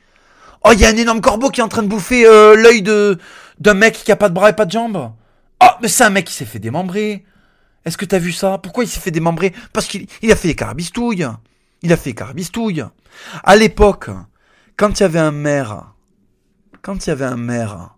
[0.63, 2.81] Oh, il y a un énorme corbeau qui est en train de bouffer euh, l'œil
[2.81, 3.17] de
[3.59, 5.11] d'un mec qui a pas de bras et pas de jambes.
[5.61, 7.25] Oh, mais c'est un mec qui s'est fait démembrer.
[7.83, 8.57] Est-ce que t'as vu ça?
[8.57, 9.53] Pourquoi il s'est fait démembrer?
[9.73, 11.27] Parce qu'il il a fait des carabistouilles.
[11.83, 12.83] Il a fait carabistouille.
[13.43, 14.09] À l'époque,
[14.77, 15.93] quand il y avait un maire,
[16.81, 17.95] quand il y avait un maire,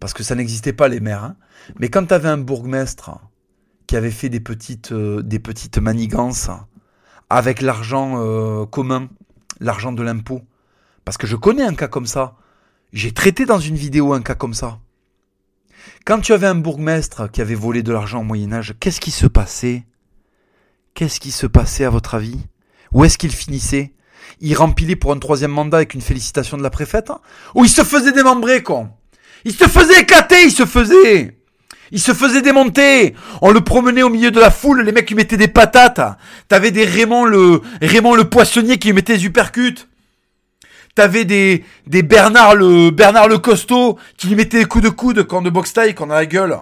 [0.00, 1.36] parce que ça n'existait pas les maires, hein,
[1.78, 3.10] mais quand tu avais un bourgmestre
[3.86, 6.50] qui avait fait des petites, euh, des petites manigances
[7.28, 9.08] avec l'argent euh, commun,
[9.60, 10.42] l'argent de l'impôt,
[11.04, 12.36] parce que je connais un cas comme ça,
[12.92, 14.78] j'ai traité dans une vidéo un cas comme ça.
[16.04, 19.10] Quand tu avais un bourgmestre qui avait volé de l'argent au Moyen Âge, qu'est-ce qui
[19.10, 19.84] se passait?
[20.94, 22.46] Qu'est-ce qui se passait à votre avis?
[22.96, 23.92] Où est-ce qu'il finissait?
[24.40, 27.12] Il rempilait pour un troisième mandat avec une félicitation de la préfète
[27.54, 28.88] Ou il se faisait démembrer, con?
[29.44, 31.36] Il se faisait éclater, il se faisait
[31.92, 33.14] il se faisait démonter.
[33.42, 36.00] On le promenait au milieu de la foule, les mecs lui mettaient des patates.
[36.48, 39.86] T'avais des Raymond le, Raymond le poissonnier qui lui mettait des uppercuts.
[40.94, 45.24] T'avais des, des Bernard le, Bernard le costaud qui lui mettait des coups de coude
[45.24, 46.58] quand de boxe taille, qu'on a la gueule.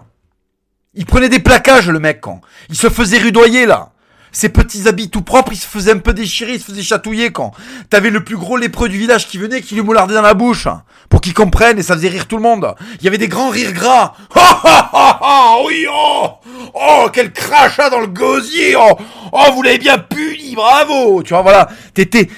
[0.95, 2.41] Il prenait des plaquages, le mec, quand.
[2.71, 3.94] Il se faisait rudoyer, là.
[4.35, 7.31] Ses petits habits tout propres, il se faisait un peu déchirer, il se faisait chatouiller
[7.31, 7.53] quand.
[7.89, 10.67] T'avais le plus gros lépreux du village qui venait, qui lui moulardait dans la bouche.
[11.09, 12.75] Pour qu'il comprenne, et ça faisait rire tout le monde.
[12.99, 14.15] Il y avait des grands rires gras.
[14.35, 16.31] Ha ha ha ha, oui, oh!
[16.75, 18.75] Oh, quel crachat dans le gosier!
[18.77, 18.99] Oh,
[19.33, 21.23] oh vous l'avez bien puni, bravo!
[21.23, 21.69] Tu vois, voilà.
[21.95, 22.29] T'étais,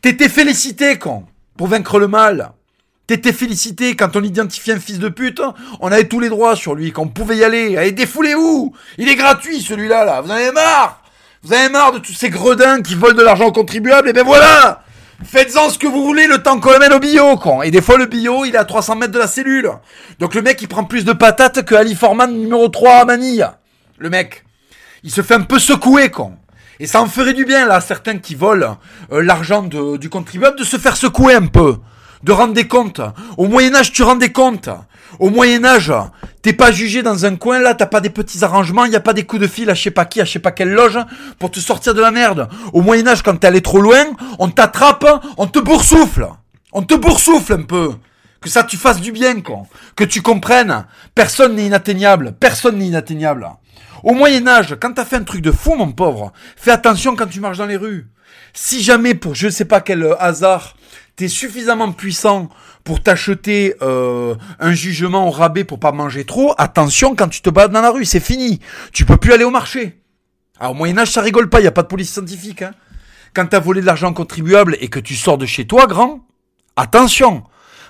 [0.00, 1.24] t'étais félicité, quand.
[1.58, 2.52] Pour vaincre le mal.
[3.06, 5.42] T'étais félicité quand on identifiait un fils de pute,
[5.80, 7.76] on avait tous les droits sur lui, qu'on pouvait y aller.
[7.76, 10.22] Allez, défoulez-vous Il est gratuit celui-là, là.
[10.22, 11.01] Vous en avez marre?
[11.44, 14.84] Vous avez marre de tous ces gredins qui volent de l'argent contribuable Et ben voilà
[15.24, 17.62] Faites-en ce que vous voulez le temps qu'on le mène au bio, con.
[17.62, 19.70] Et des fois, le bio, il est à 300 mètres de la cellule.
[20.20, 23.48] Donc le mec, il prend plus de patates que Ali Forman numéro 3 à Manille.
[23.98, 24.44] Le mec.
[25.02, 26.34] Il se fait un peu secouer, con.
[26.78, 28.78] Et ça en ferait du bien, là, certains qui volent
[29.10, 31.76] euh, l'argent du contribuable, de se faire secouer un peu
[32.22, 33.00] de rendre des comptes.
[33.36, 34.70] Au Moyen Âge, tu rends des comptes.
[35.18, 35.92] Au Moyen Âge,
[36.42, 39.12] t'es pas jugé dans un coin là, t'as pas des petits arrangements, y a pas
[39.12, 40.98] des coups de fil à je sais pas qui, à je sais pas quelle loge
[41.38, 42.48] pour te sortir de la merde.
[42.72, 44.04] Au Moyen Âge, quand t'es allé trop loin,
[44.38, 45.06] on t'attrape,
[45.36, 46.28] on te boursoufle.
[46.72, 47.92] On te boursoufle un peu.
[48.40, 49.62] Que ça tu fasses du bien, quoi.
[49.94, 50.84] Que tu comprennes.
[51.14, 52.34] Personne n'est inatteignable.
[52.40, 53.48] Personne n'est inatteignable.
[54.02, 57.28] Au Moyen Âge, quand t'as fait un truc de fou, mon pauvre, fais attention quand
[57.28, 58.08] tu marches dans les rues.
[58.52, 60.74] Si jamais, pour je sais pas quel hasard,
[61.16, 62.48] t'es suffisamment puissant
[62.84, 67.50] pour t'acheter euh, un jugement au rabais pour pas manger trop, attention quand tu te
[67.50, 68.60] bats dans la rue, c'est fini.
[68.92, 70.00] Tu peux plus aller au marché.
[70.58, 72.62] Alors au Moyen Âge, ça rigole pas, il y a pas de police scientifique.
[72.62, 72.72] Hein.
[73.34, 76.26] Quand t'as volé de l'argent contribuable et que tu sors de chez toi, grand,
[76.76, 77.44] attention.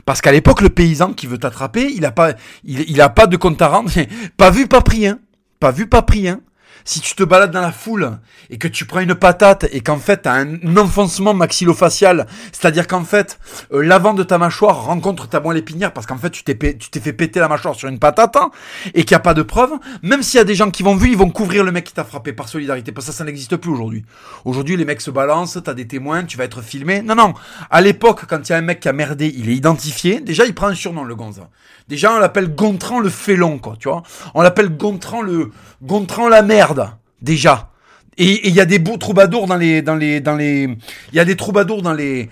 [0.04, 2.32] Parce qu'à l'époque, le paysan qui veut t'attraper, il a pas,
[2.64, 3.90] il, il a pas de compte à rendre.
[4.36, 5.20] pas vu, pas pris, hein.
[5.60, 6.40] Pas vu, pas pris, hein
[6.84, 8.18] si tu te balades dans la foule
[8.50, 13.04] et que tu prends une patate et qu'en fait t'as un enfoncement maxillofacial, c'est-à-dire qu'en
[13.04, 13.38] fait
[13.72, 17.12] euh, l'avant de ta mâchoire rencontre ta moelle épinière parce qu'en fait tu t'es fait
[17.12, 18.50] péter la mâchoire sur une patate hein,
[18.94, 19.72] et qu'il n'y a pas de preuve,
[20.02, 21.92] même s'il y a des gens qui vont vu, ils vont couvrir le mec qui
[21.92, 24.04] t'a frappé par solidarité parce que ça ça n'existe plus aujourd'hui.
[24.44, 27.02] Aujourd'hui les mecs se balancent, t'as des témoins, tu vas être filmé.
[27.02, 27.34] Non non,
[27.70, 30.44] à l'époque quand il y a un mec qui a merdé, il est identifié, déjà
[30.44, 31.48] il prend un surnom le gonza.
[31.88, 34.02] Déjà on l'appelle Gontran le félon quoi, tu vois.
[34.34, 35.50] On l'appelle Gontran le
[35.82, 36.71] Gontran la merde,
[37.20, 37.70] déjà.
[38.18, 41.20] Et il y a des beaux troubadours dans les, dans les, dans les, il y
[41.20, 42.28] a des troubadours dans les,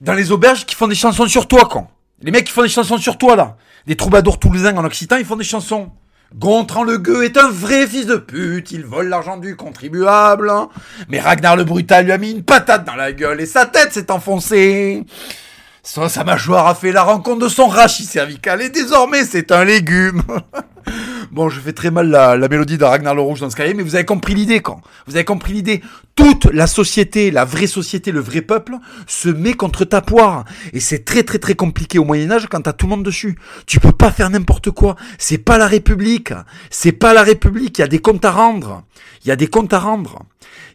[0.00, 1.88] dans les auberges qui font des chansons sur toi, quoi.
[2.22, 3.56] Les mecs qui font des chansons sur toi, là.
[3.86, 5.90] Des troubadours toulousains en Occitan, ils font des chansons.
[6.34, 10.52] Gontran le gueux est un vrai fils de pute, il vole l'argent du contribuable.
[11.08, 13.94] Mais Ragnar le brutal lui a mis une patate dans la gueule et sa tête
[13.94, 15.04] s'est enfoncée.
[15.82, 20.22] Sa mâchoire a fait la rencontre de son rachis cervical et désormais c'est un légume.
[21.30, 23.82] Bon, je fais très mal la, mélodie de Ragnar le Rouge dans ce cas mais
[23.82, 25.82] vous avez compris l'idée quand Vous avez compris l'idée
[26.16, 28.76] Toute la société, la vraie société, le vrai peuple,
[29.06, 30.46] se met contre ta poire.
[30.72, 33.38] Et c'est très très très compliqué au Moyen-Âge quand t'as tout le monde dessus.
[33.66, 34.96] Tu peux pas faire n'importe quoi.
[35.18, 36.32] C'est pas la République.
[36.70, 37.76] C'est pas la République.
[37.76, 38.84] Il y a des comptes à rendre.
[39.24, 40.22] Il y a des comptes à rendre.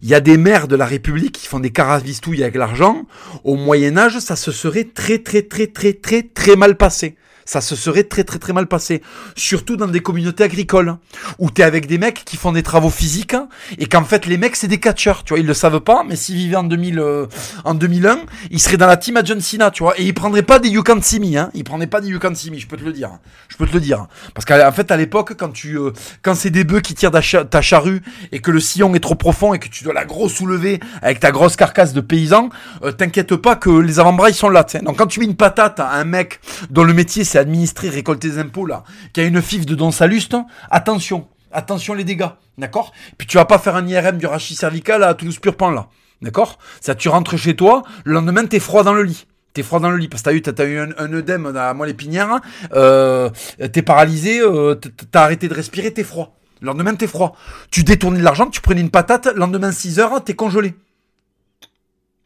[0.04, 3.08] Il y a des maires de la République qui font des caravistouilles avec l'argent.
[3.44, 7.16] Au Moyen-Âge, ça se serait très très très très très très mal passé
[7.46, 9.02] ça se serait très très très mal passé.
[9.36, 10.96] Surtout dans des communautés agricoles,
[11.40, 13.36] où t'es avec des mecs qui font des travaux physiques,
[13.78, 16.16] et qu'en fait les mecs c'est des catcheurs, tu vois, ils le savent pas, mais
[16.16, 17.26] s'ils vivaient en 2000, euh,
[17.64, 18.20] en 2001,
[18.52, 20.70] ils seraient dans la team à John Cena, tu vois, et ils prendraient pas des
[20.70, 22.78] You Can't See Me, hein, ils prendraient pas des You Can't See Me, je peux
[22.78, 23.12] te le dire,
[23.50, 24.08] je peux te le dire.
[24.34, 25.92] Parce qu'en fait à l'époque, quand tu, euh,
[26.22, 29.54] quand c'est des bœufs qui tirent ta charrue, et que le sillon est trop profond,
[29.54, 32.50] et que tu dois la grosse soulever avec ta grosse carcasse de paysan,
[32.84, 35.80] euh, t'inquiète pas que les avant-bras ils sont là, Donc quand tu mets une patate
[35.80, 36.40] à un mec
[36.70, 39.90] dont le métier c'est administrer, récolter des impôts là, qui a une fif de Don
[39.90, 40.38] Saluste,
[40.70, 42.30] attention, attention les dégâts,
[42.60, 42.94] d'accord?
[43.18, 45.88] Puis tu vas pas faire un IRM du rachis cervical à Toulouse Purpan là,
[46.22, 46.60] d'accord?
[46.80, 49.26] Ça, tu rentres chez toi, le lendemain t'es froid dans le lit.
[49.54, 52.40] T'es froid dans le lit parce que t'as eu, un, œdème à moi l'épinière,
[52.76, 53.32] euh,
[53.72, 54.76] t'es paralysé, euh,
[55.12, 56.36] t'as arrêté de respirer, t'es froid.
[56.62, 57.36] Le lendemain, t'es froid.
[57.72, 60.76] Tu détournais de l'argent, tu prenais une patate, le lendemain 6 heures, t'es congelé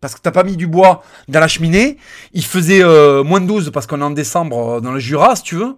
[0.01, 1.97] parce que t'as pas mis du bois dans la cheminée.
[2.33, 5.35] Il faisait euh, moins de 12 parce qu'on est en décembre euh, dans le Jura,
[5.35, 5.77] si tu veux.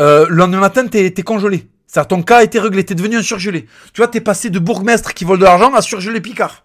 [0.00, 1.68] Euh, le lendemain matin, t'es, congelé.
[1.86, 3.66] cest ton cas a été réglé, t'es devenu un surgelé.
[3.92, 6.64] Tu vois, t'es passé de bourgmestre qui vole de l'argent à surgelé Picard.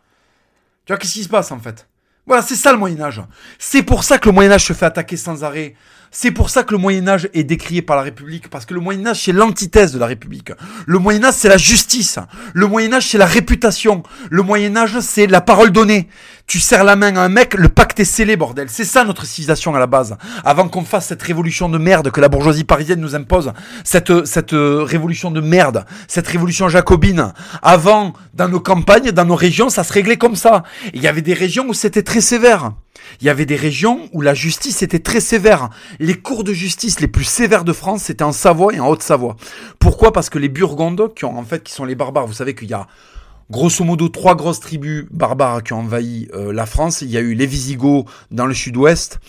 [0.85, 1.87] Tu vois, qu'est-ce qui se passe en fait?
[2.25, 3.21] Voilà, c'est ça le Moyen-Âge.
[3.59, 5.75] C'est pour ça que le Moyen-Âge se fait attaquer sans arrêt.
[6.15, 8.79] C'est pour ça que le Moyen Âge est décrié par la République, parce que le
[8.79, 10.51] Moyen Âge c'est l'antithèse de la République.
[10.85, 12.19] Le Moyen Âge c'est la justice.
[12.53, 14.03] Le Moyen Âge c'est la réputation.
[14.29, 16.07] Le Moyen Âge c'est la parole donnée.
[16.53, 18.67] Tu serres la main à un mec, le pacte est scellé, bordel.
[18.69, 20.17] C'est ça notre civilisation à la base.
[20.45, 24.53] Avant qu'on fasse cette révolution de merde que la bourgeoisie parisienne nous impose, cette, cette
[24.53, 27.33] euh, révolution de merde, cette révolution jacobine.
[27.63, 30.61] Avant, dans nos campagnes, dans nos régions, ça se réglait comme ça.
[30.93, 32.73] Il y avait des régions où c'était très sévère.
[33.19, 35.71] Il y avait des régions où la justice était très sévère.
[35.97, 39.37] Les cours de justice les plus sévères de France, c'était en Savoie et en Haute-Savoie.
[39.79, 40.13] Pourquoi?
[40.13, 42.75] Parce que les Burgondes, qui en fait, qui sont les barbares, vous savez qu'il y
[42.75, 42.85] a
[43.49, 47.01] grosso modo trois grosses tribus barbares qui ont envahi euh, la France.
[47.01, 49.19] Il y a eu les Visigoths dans le sud-ouest.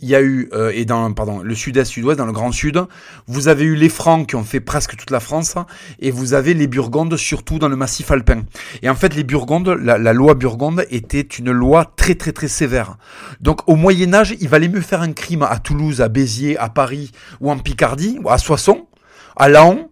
[0.00, 2.80] Il y a eu, euh, et dans, pardon, le sud-est, sud-ouest, dans le grand sud,
[3.26, 5.56] vous avez eu les Francs qui ont fait presque toute la France,
[5.98, 8.42] et vous avez les Burgondes surtout dans le massif alpin.
[8.82, 12.46] Et en fait, les Burgondes, la, la loi Burgonde était une loi très très très
[12.46, 12.96] sévère.
[13.40, 16.68] Donc au Moyen Âge, il valait mieux faire un crime à Toulouse, à Béziers, à
[16.68, 17.10] Paris,
[17.40, 18.86] ou en Picardie, ou à Soissons,
[19.34, 19.90] à Laon,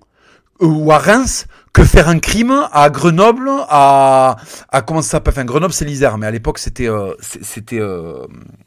[0.60, 4.36] ou à Reims, que faire un crime à Grenoble, à,
[4.70, 8.26] à comment ça s'appelle Enfin, Grenoble c'est l'Isère, mais à l'époque c'était euh, c'était euh,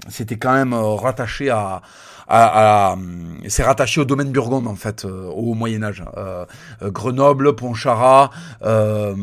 [0.09, 1.81] c'était quand même euh, rattaché à,
[2.27, 2.95] à, à
[3.47, 6.03] c'est rattaché au domaine Burgonde en fait au Moyen Âge.
[6.83, 8.29] Grenoble, Pontcharrat,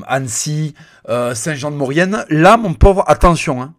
[0.09, 0.75] Annecy,
[1.07, 2.25] Saint-Jean-de-Maurienne.
[2.29, 3.63] Là, mon pauvre, attention.
[3.63, 3.73] Hein.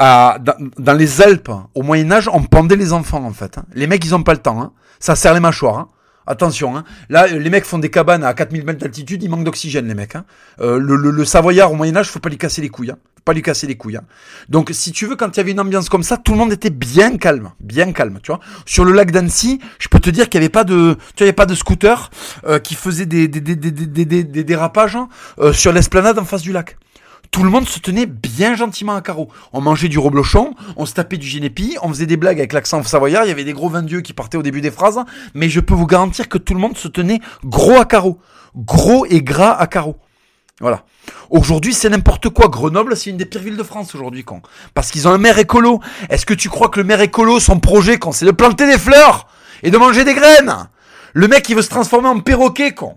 [0.00, 3.56] à, dans, les Alpes, au Moyen Âge, on pendait les enfants en fait.
[3.58, 3.66] Hein.
[3.72, 4.60] Les mecs, ils ont pas le temps.
[4.60, 4.72] Hein.
[4.98, 5.78] Ça serre les mâchoires.
[5.78, 5.88] Hein.
[6.26, 6.84] Attention, hein.
[7.08, 10.16] là, les mecs font des cabanes à 4000 mètres d'altitude, ils manquent d'oxygène, les mecs.
[10.16, 10.24] Hein.
[10.60, 12.90] Euh, le, Savoyard au Moyen-Âge, faut pas lui casser les couilles.
[12.90, 12.98] Hein.
[13.16, 13.96] Faut pas lui casser les couilles.
[13.96, 14.04] Hein.
[14.48, 16.52] Donc, si tu veux, quand il y avait une ambiance comme ça, tout le monde
[16.52, 18.40] était bien calme, bien calme, tu vois.
[18.64, 21.32] Sur le lac d'Annecy, je peux te dire qu'il y avait pas de, tu vois,
[21.32, 22.10] pas de scooter
[22.46, 24.98] euh, qui faisait des, dérapages
[25.38, 26.76] euh, sur l'esplanade en face du lac
[27.36, 29.28] tout le monde se tenait bien gentiment à carreau.
[29.52, 32.82] On mangeait du reblochon, on se tapait du génépi, on faisait des blagues avec l'accent
[32.82, 34.98] savoyard, il y avait des gros vins dieu qui partaient au début des phrases,
[35.34, 38.18] mais je peux vous garantir que tout le monde se tenait gros à carreau.
[38.56, 39.98] Gros et gras à carreau.
[40.62, 40.84] Voilà.
[41.28, 42.48] Aujourd'hui, c'est n'importe quoi.
[42.48, 44.40] Grenoble, c'est une des pires villes de France aujourd'hui, con.
[44.72, 45.80] Parce qu'ils ont un maire écolo.
[46.08, 48.78] Est-ce que tu crois que le maire écolo, son projet, con, c'est de planter des
[48.78, 49.26] fleurs
[49.62, 50.70] et de manger des graines?
[51.12, 52.96] Le mec, il veut se transformer en perroquet, con.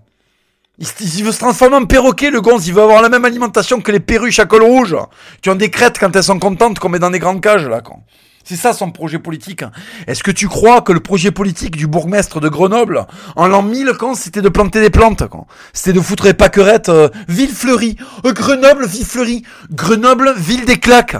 [0.80, 2.68] Il, veut se transformer en perroquet, le gonze.
[2.68, 4.96] Il veut avoir la même alimentation que les perruches à col rouge.
[5.42, 7.82] Qui ont des crêtes quand elles sont contentes, qu'on met dans des grandes cages, là,
[7.82, 7.98] quoi.
[8.46, 9.64] C'est ça son projet politique.
[10.08, 13.06] Est-ce que tu crois que le projet politique du bourgmestre de Grenoble,
[13.36, 16.90] en l'an 1000, quand c'était de planter des plantes, quand C'était de foutre les pâquerettes,
[16.90, 17.98] euh, ville fleurie.
[18.26, 19.44] Euh, Grenoble, ville fleurie.
[19.72, 21.18] Grenoble, ville des claques.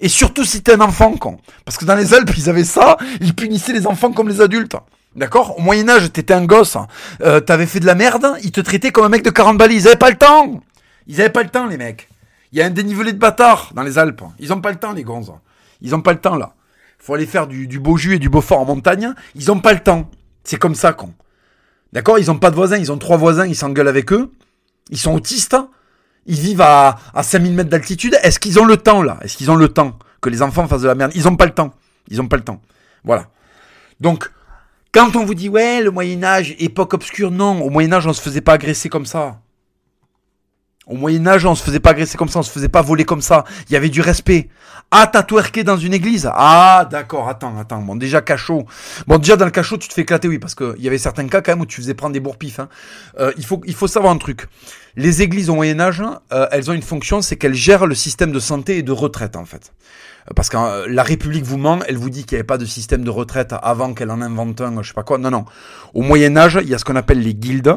[0.00, 2.96] Et surtout si t'es un enfant, quand Parce que dans les Alpes, ils avaient ça,
[3.20, 4.76] ils punissaient les enfants comme les adultes.
[5.14, 5.58] D'accord?
[5.58, 6.78] Au Moyen-Âge, t'étais un gosse,
[7.20, 9.74] euh, t'avais fait de la merde, ils te traitaient comme un mec de 40 balais.
[9.74, 10.60] Ils avaient pas le temps
[11.06, 12.08] Ils avaient pas le temps, les mecs.
[12.52, 14.22] Il y a un dénivelé de bâtards dans les Alpes.
[14.38, 15.32] Ils ont pas le temps, les gonzes.
[15.80, 16.54] Ils ont pas le temps, là.
[16.98, 19.12] Faut aller faire du, beau jus et du beau fort en montagne.
[19.34, 20.08] Ils ont pas le temps.
[20.44, 21.12] C'est comme ça, con.
[21.92, 22.18] D'accord?
[22.18, 24.30] Ils ont pas de voisins, ils ont trois voisins, ils s'engueulent avec eux.
[24.90, 25.56] Ils sont autistes.
[26.26, 28.16] Ils vivent à, à 5000 mètres d'altitude.
[28.22, 29.18] Est-ce qu'ils ont le temps, là?
[29.22, 31.12] Est-ce qu'ils ont le temps que les enfants fassent de la merde?
[31.14, 31.74] Ils ont pas le temps.
[32.08, 32.60] Ils ont pas le temps.
[33.04, 33.28] Voilà.
[34.00, 34.30] Donc,
[34.92, 38.42] quand on vous dit, ouais, le Moyen-Âge, époque obscure, non, au Moyen-Âge, on se faisait
[38.42, 39.40] pas agresser comme ça.
[40.86, 43.22] Au Moyen-Âge, on se faisait pas agresser comme ça, on se faisait pas voler comme
[43.22, 43.44] ça.
[43.68, 44.48] Il y avait du respect.
[44.90, 46.28] Ah, t'as twerké dans une église?
[46.34, 47.80] Ah, d'accord, attends, attends.
[47.80, 48.66] Bon, déjà, cachot.
[49.06, 51.26] Bon, déjà, dans le cachot, tu te fais éclater, oui, parce qu'il y avait certains
[51.28, 52.58] cas, quand même, où tu faisais prendre des bourpifs.
[52.58, 52.68] Hein.
[53.18, 54.48] Euh, il, faut, il faut savoir un truc.
[54.96, 58.40] Les églises au Moyen-Âge, euh, elles ont une fonction, c'est qu'elles gèrent le système de
[58.40, 59.72] santé et de retraite, en fait.
[60.36, 62.64] Parce que euh, la République vous ment, elle vous dit qu'il n'y avait pas de
[62.64, 65.18] système de retraite avant qu'elle en invente un, je sais pas quoi.
[65.18, 65.44] Non, non.
[65.94, 67.74] Au Moyen Âge, il y a ce qu'on appelle les guildes.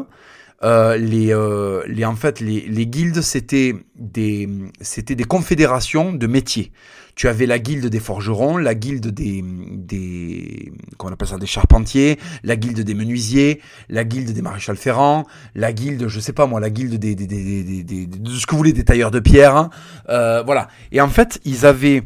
[0.62, 4.48] Euh, les, euh, les, en fait, les, les guildes, c'était des,
[4.80, 6.72] c'était des confédérations de métiers.
[7.14, 11.46] Tu avais la guilde des forgerons, la guilde des, des, comment on appelle ça, des
[11.46, 16.46] charpentiers, la guilde des menuisiers, la guilde des maréchals ferrants, la guilde, je sais pas
[16.46, 19.10] moi, la guilde des, des, des, des, des de ce que vous voulez, des tailleurs
[19.10, 19.56] de pierre.
[19.56, 19.70] Hein.
[20.08, 20.68] Euh, voilà.
[20.92, 22.02] Et en fait, ils avaient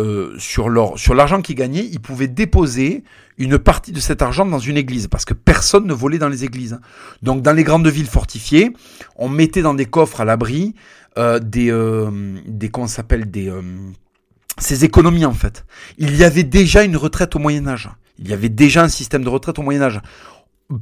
[0.00, 0.68] euh, sur
[1.14, 3.04] l'argent qu'ils gagnaient, ils pouvaient déposer
[3.38, 6.44] une partie de cet argent dans une église parce que personne ne volait dans les
[6.44, 6.78] églises.
[7.22, 8.72] Donc dans les grandes villes fortifiées,
[9.16, 10.74] on mettait dans des coffres à l'abri
[11.18, 12.10] euh, des euh,
[12.46, 13.52] des s'appelle des
[14.58, 15.64] ces économies en fait.
[15.98, 17.90] Il y avait déjà une retraite au Moyen Âge.
[18.18, 20.00] Il y avait déjà un système de retraite au Moyen Âge.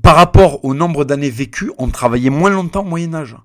[0.02, 3.36] Par rapport au nombre d'années vécues, on travaillait moins longtemps au Moyen Âge.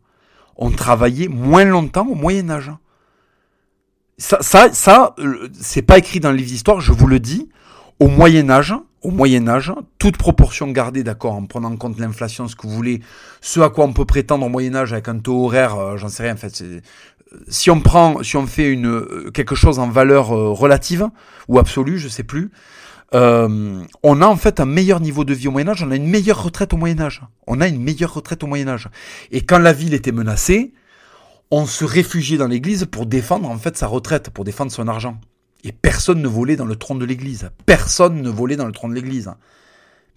[0.55, 2.71] On travaillait moins longtemps au Moyen Âge.
[4.17, 7.49] Ça, ça, ça euh, c'est pas écrit dans les livres d'histoire, je vous le dis.
[7.99, 12.47] Au Moyen Âge, au Moyen Âge, toute proportion gardée, d'accord, en prenant en compte l'inflation,
[12.47, 13.01] ce que vous voulez,
[13.41, 16.09] ce à quoi on peut prétendre au Moyen Âge avec un taux horaire, euh, j'en
[16.09, 16.33] sais rien.
[16.33, 16.79] En fait, euh,
[17.47, 21.09] si on prend, si on fait une quelque chose en valeur relative
[21.47, 22.51] ou absolue, je sais plus,
[23.13, 25.95] euh, on a en fait un meilleur niveau de vie au Moyen Âge, on a
[25.95, 27.21] une meilleure retraite au Moyen Âge.
[27.45, 28.89] On a une meilleure retraite au Moyen Âge.
[29.31, 30.73] Et quand la ville était menacée,
[31.55, 35.21] on se réfugiait dans l'église pour défendre en fait sa retraite, pour défendre son argent.
[35.63, 37.51] Et personne ne volait dans le trône de l'église.
[37.67, 39.31] Personne ne volait dans le trône de l'église.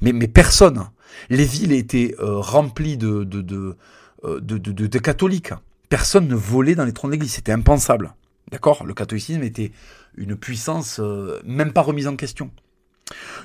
[0.00, 0.88] Mais, personne.
[1.28, 5.52] Les villes étaient euh, remplies euh, de, catholiques.
[5.90, 7.32] Personne ne volait dans les trônes de l'église.
[7.34, 8.14] C'était impensable.
[8.50, 8.86] D'accord?
[8.86, 9.72] Le catholicisme était
[10.16, 12.50] une puissance euh, même pas remise en question.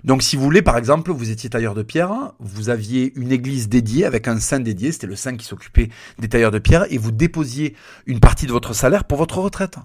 [0.03, 3.70] Donc si vous voulez, par exemple, vous étiez tailleur de pierre, vous aviez une église
[3.70, 5.89] dédiée avec un saint dédié, c'était le saint qui s'occupait
[6.20, 7.76] des tailleurs de pierre, et vous déposiez
[8.07, 9.78] une partie de votre salaire pour votre retraite.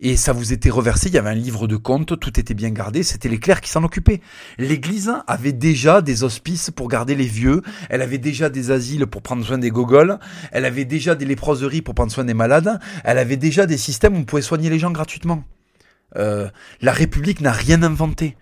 [0.00, 2.70] Et ça vous était reversé, il y avait un livre de compte, tout était bien
[2.70, 4.20] gardé, c'était les clercs qui s'en occupaient.
[4.56, 9.22] L'église avait déjà des hospices pour garder les vieux, elle avait déjà des asiles pour
[9.22, 10.20] prendre soin des gogoles,
[10.52, 14.14] elle avait déjà des léproseries pour prendre soin des malades, elle avait déjà des systèmes
[14.14, 15.42] où on pouvait soigner les gens gratuitement.
[16.16, 16.48] Euh,
[16.80, 18.36] la République n'a rien inventé.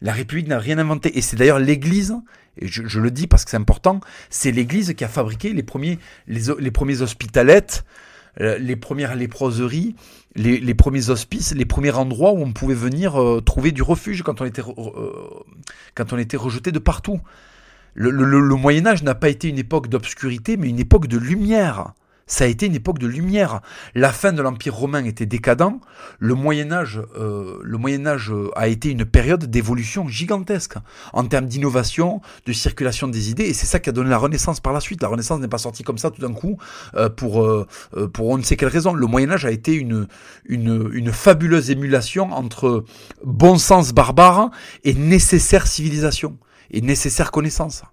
[0.00, 1.16] La République n'a rien inventé.
[1.18, 2.16] Et c'est d'ailleurs l'Église,
[2.58, 5.98] et je, le dis parce que c'est important, c'est l'Église qui a fabriqué les premiers,
[6.26, 7.84] les, les premiers hospitalettes,
[8.40, 9.94] euh, les premières léproseries,
[10.34, 14.22] les, les, premiers hospices, les premiers endroits où on pouvait venir euh, trouver du refuge
[14.22, 15.10] quand on était, euh,
[15.94, 17.20] quand on était rejeté de partout.
[17.94, 21.16] Le, le, le Moyen Âge n'a pas été une époque d'obscurité, mais une époque de
[21.16, 21.94] lumière.
[22.28, 23.60] Ça a été une époque de lumière.
[23.94, 25.74] La fin de l'Empire romain était décadent.
[26.18, 30.74] Le Moyen Âge, euh, le Moyen Âge a été une période d'évolution gigantesque
[31.12, 34.58] en termes d'innovation, de circulation des idées, et c'est ça qui a donné la Renaissance
[34.58, 35.02] par la suite.
[35.02, 36.58] La Renaissance n'est pas sortie comme ça tout d'un coup
[36.96, 37.64] euh, pour euh,
[38.12, 38.92] pour on ne sait quelle raison.
[38.92, 40.08] Le Moyen Âge a été une
[40.46, 42.84] une, une fabuleuse émulation entre
[43.24, 44.50] bon sens barbare
[44.82, 46.38] et nécessaire civilisation
[46.72, 47.84] et nécessaire connaissance.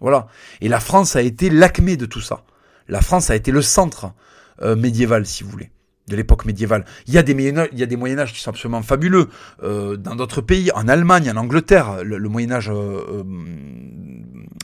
[0.00, 0.28] Voilà.
[0.62, 2.42] Et la France a été l'acmé de tout ça
[2.88, 4.12] la France a été le centre
[4.62, 5.70] euh, médiéval, si vous voulez
[6.08, 6.84] de l'époque médiévale.
[7.06, 9.28] Il y a des Moyen il y a des Moyen Âge qui sont absolument fabuleux
[9.62, 12.02] euh, dans d'autres pays, en Allemagne, en Angleterre.
[12.04, 13.22] Le, Moyen Âge euh,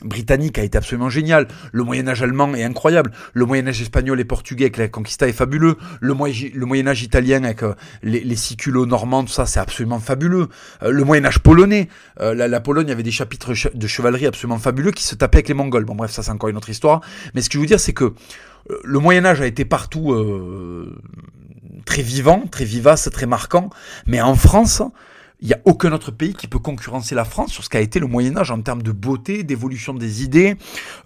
[0.03, 1.47] britannique a été absolument génial.
[1.71, 3.11] Le Moyen Âge allemand est incroyable.
[3.33, 5.77] Le Moyen Âge espagnol et portugais avec la conquista est fabuleux.
[6.01, 7.61] Le, Moyen Âge italien avec
[8.03, 10.47] les, les siculos normands, tout ça, c'est absolument fabuleux.
[10.81, 11.87] le Moyen Âge polonais,
[12.19, 15.53] la, la, Pologne avait des chapitres de chevalerie absolument fabuleux qui se tapaient avec les
[15.53, 15.85] Mongols.
[15.85, 17.01] Bon bref, ça c'est encore une autre histoire.
[17.33, 18.13] Mais ce que je veux dire, c'est que
[18.83, 21.01] le Moyen Âge a été partout euh,
[21.85, 23.69] très vivant, très vivace, très marquant,
[24.05, 24.81] mais en France,
[25.41, 27.99] il n'y a aucun autre pays qui peut concurrencer la France sur ce qu'a été
[27.99, 30.57] le Moyen Âge en termes de beauté, d'évolution des idées,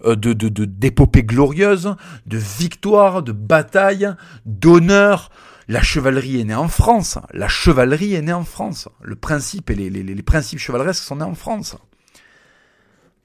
[0.04, 1.94] euh, de d'épopées de, glorieuses,
[2.26, 4.12] de victoires, de batailles,
[4.44, 5.30] d'honneur.
[5.68, 7.18] La chevalerie est née en France.
[7.32, 8.88] La chevalerie est née en France.
[9.00, 11.76] Le principe et les, les, les principes chevaleresques sont nés en France.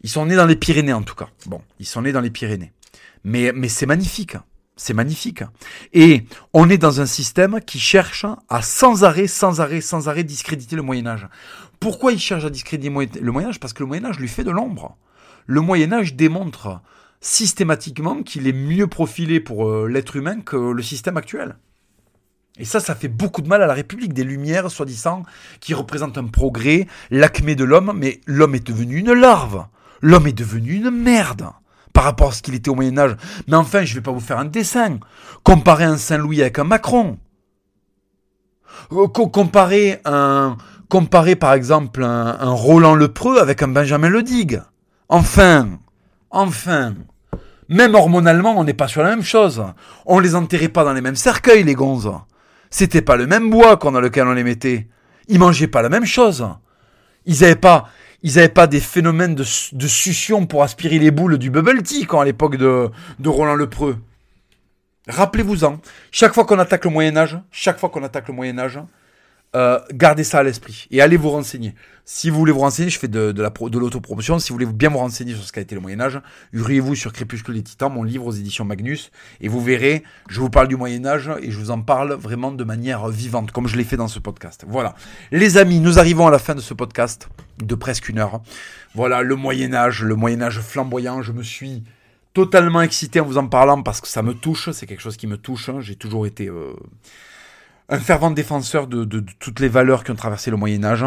[0.02, 1.28] Ils sont nés dans les Pyrénées en tout cas.
[1.48, 2.72] Bon, ils sont nés dans les Pyrénées.
[3.24, 4.38] Mais, mais c'est magnifique.
[4.76, 5.44] C'est magnifique.
[5.92, 6.24] Et
[6.54, 10.78] on est dans un système qui cherche à sans arrêt, sans arrêt, sans arrêt discréditer
[10.78, 11.28] le Moyen Âge.
[11.82, 13.60] Pourquoi il cherche à discréditer le Moyen Âge?
[13.60, 14.98] Parce que le Moyen Âge lui fait de l'ombre.
[15.48, 16.82] Le Moyen Âge démontre
[17.20, 21.58] systématiquement qu'il est mieux profilé pour euh, l'être humain que le système actuel.
[22.58, 24.14] Et ça, ça fait beaucoup de mal à la République.
[24.14, 25.24] Des Lumières, soi-disant,
[25.60, 29.66] qui représentent un progrès, l'acmé de l'homme, mais l'homme est devenu une larve.
[30.02, 31.50] L'homme est devenu une merde
[31.94, 33.16] par rapport à ce qu'il était au Moyen Âge.
[33.48, 35.00] Mais enfin, je ne vais pas vous faire un dessin.
[35.44, 37.18] Comparer un Saint-Louis avec un Macron.
[38.92, 40.58] Euh, comparer un,
[40.90, 44.62] comparer par exemple un, Roland Lepreux avec un Benjamin Ledigue.
[45.08, 45.80] Enfin,
[46.30, 46.94] enfin.
[47.72, 49.64] Même hormonalement, on n'est pas sur la même chose.
[50.08, 52.12] On les enterrait pas dans les mêmes cercueils, les gonzes.
[52.72, 54.88] C'était pas le même bois dans lequel on les mettait.
[55.28, 56.48] Ils mangeaient pas la même chose.
[57.26, 57.88] Ils avaient pas,
[58.24, 59.44] ils n'avaient pas des phénomènes de,
[59.74, 62.90] de, succion pour aspirer les boules du bubble tea quand à l'époque de,
[63.26, 63.98] Roland Lepreux.
[65.08, 65.80] Rappelez-vous-en,
[66.12, 68.80] chaque fois qu'on attaque le Moyen Âge, chaque fois qu'on attaque le Moyen Âge,
[69.56, 71.74] euh, gardez ça à l'esprit et allez vous renseigner.
[72.12, 74.40] Si vous voulez vous renseigner, je fais de, de, la de l'autopromotion.
[74.40, 76.20] Si vous voulez bien vous renseigner sur ce qu'a été le Moyen Âge,
[76.54, 80.50] hurriez-vous sur Crépuscule des Titans, mon livre aux éditions Magnus, et vous verrez, je vous
[80.50, 83.78] parle du Moyen Âge et je vous en parle vraiment de manière vivante, comme je
[83.78, 84.66] l'ai fait dans ce podcast.
[84.68, 84.96] Voilà,
[85.32, 87.30] les amis, nous arrivons à la fin de ce podcast
[87.64, 88.42] de presque une heure.
[88.96, 91.22] Voilà, le Moyen Âge, le Moyen Âge flamboyant.
[91.22, 91.84] Je me suis
[92.34, 94.72] totalement excité en vous en parlant parce que ça me touche.
[94.72, 95.70] C'est quelque chose qui me touche.
[95.82, 96.74] J'ai toujours été euh,
[97.90, 99.04] un fervent défenseur de,
[99.40, 101.06] toutes les valeurs qui ont traversé le Moyen Âge.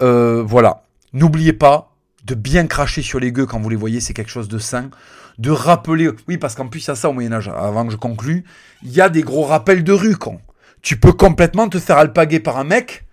[0.00, 0.82] Euh, voilà.
[1.12, 1.92] N'oubliez pas
[2.24, 4.90] de bien cracher sur les gueux quand vous les voyez, c'est quelque chose de sain.
[5.38, 7.92] De rappeler, oui, parce qu'en plus, il y a ça au Moyen Âge, avant que
[7.92, 8.44] je conclue,
[8.82, 10.40] il y a des gros rappels de rue, con.
[10.82, 13.04] Tu peux complètement te faire alpaguer par un mec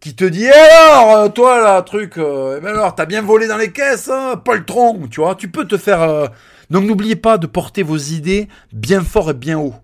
[0.00, 3.22] qui te dit, eh alors, euh, toi, là, truc, euh, eh ben alors, t'as bien
[3.22, 6.30] volé dans les caisses, hein, poltron, tu vois, tu peux te faire...
[6.70, 9.74] Donc n'oubliez pas de porter vos idées bien fort et bien haut.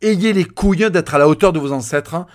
[0.00, 2.26] Ayez les couilles d'être à la hauteur de vos ancêtres.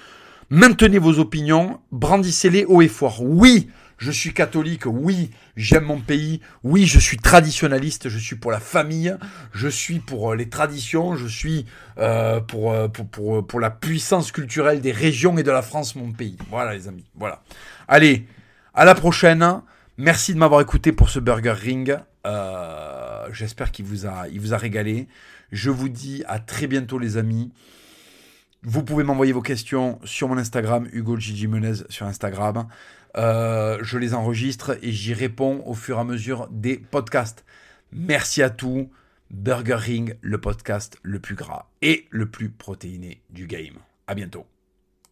[0.49, 3.21] Maintenez vos opinions, brandissez-les haut et fort.
[3.23, 8.51] Oui, Je suis catholique, oui, j'aime mon pays, oui, je suis traditionnaliste, je suis pour
[8.51, 9.15] la famille,
[9.53, 11.65] je suis pour euh, les traditions, je suis
[11.99, 16.11] euh, pour, pour, pour, pour la puissance culturelle des régions et de la France, mon
[16.11, 16.37] pays.
[16.49, 17.43] Voilà les amis, voilà.
[17.87, 18.25] Allez,
[18.73, 19.61] à la prochaine.
[19.97, 21.97] Merci de m'avoir écouté pour ce Burger Ring.
[22.25, 25.07] Euh, J'espère qu'il vous, vous a régalé.
[25.53, 27.51] Je vous dis à très bientôt les amis.
[28.63, 32.67] Vous pouvez m'envoyer vos questions sur mon Instagram, Hugo Gigi Menez sur Instagram.
[33.15, 37.45] Euh, je les enregistre et j'y réponds au fur et à mesure des podcasts.
[37.91, 38.89] Merci à tous.
[39.29, 43.75] Burger Ring, le podcast le plus gras et le plus protéiné du game.
[44.07, 44.47] À bientôt.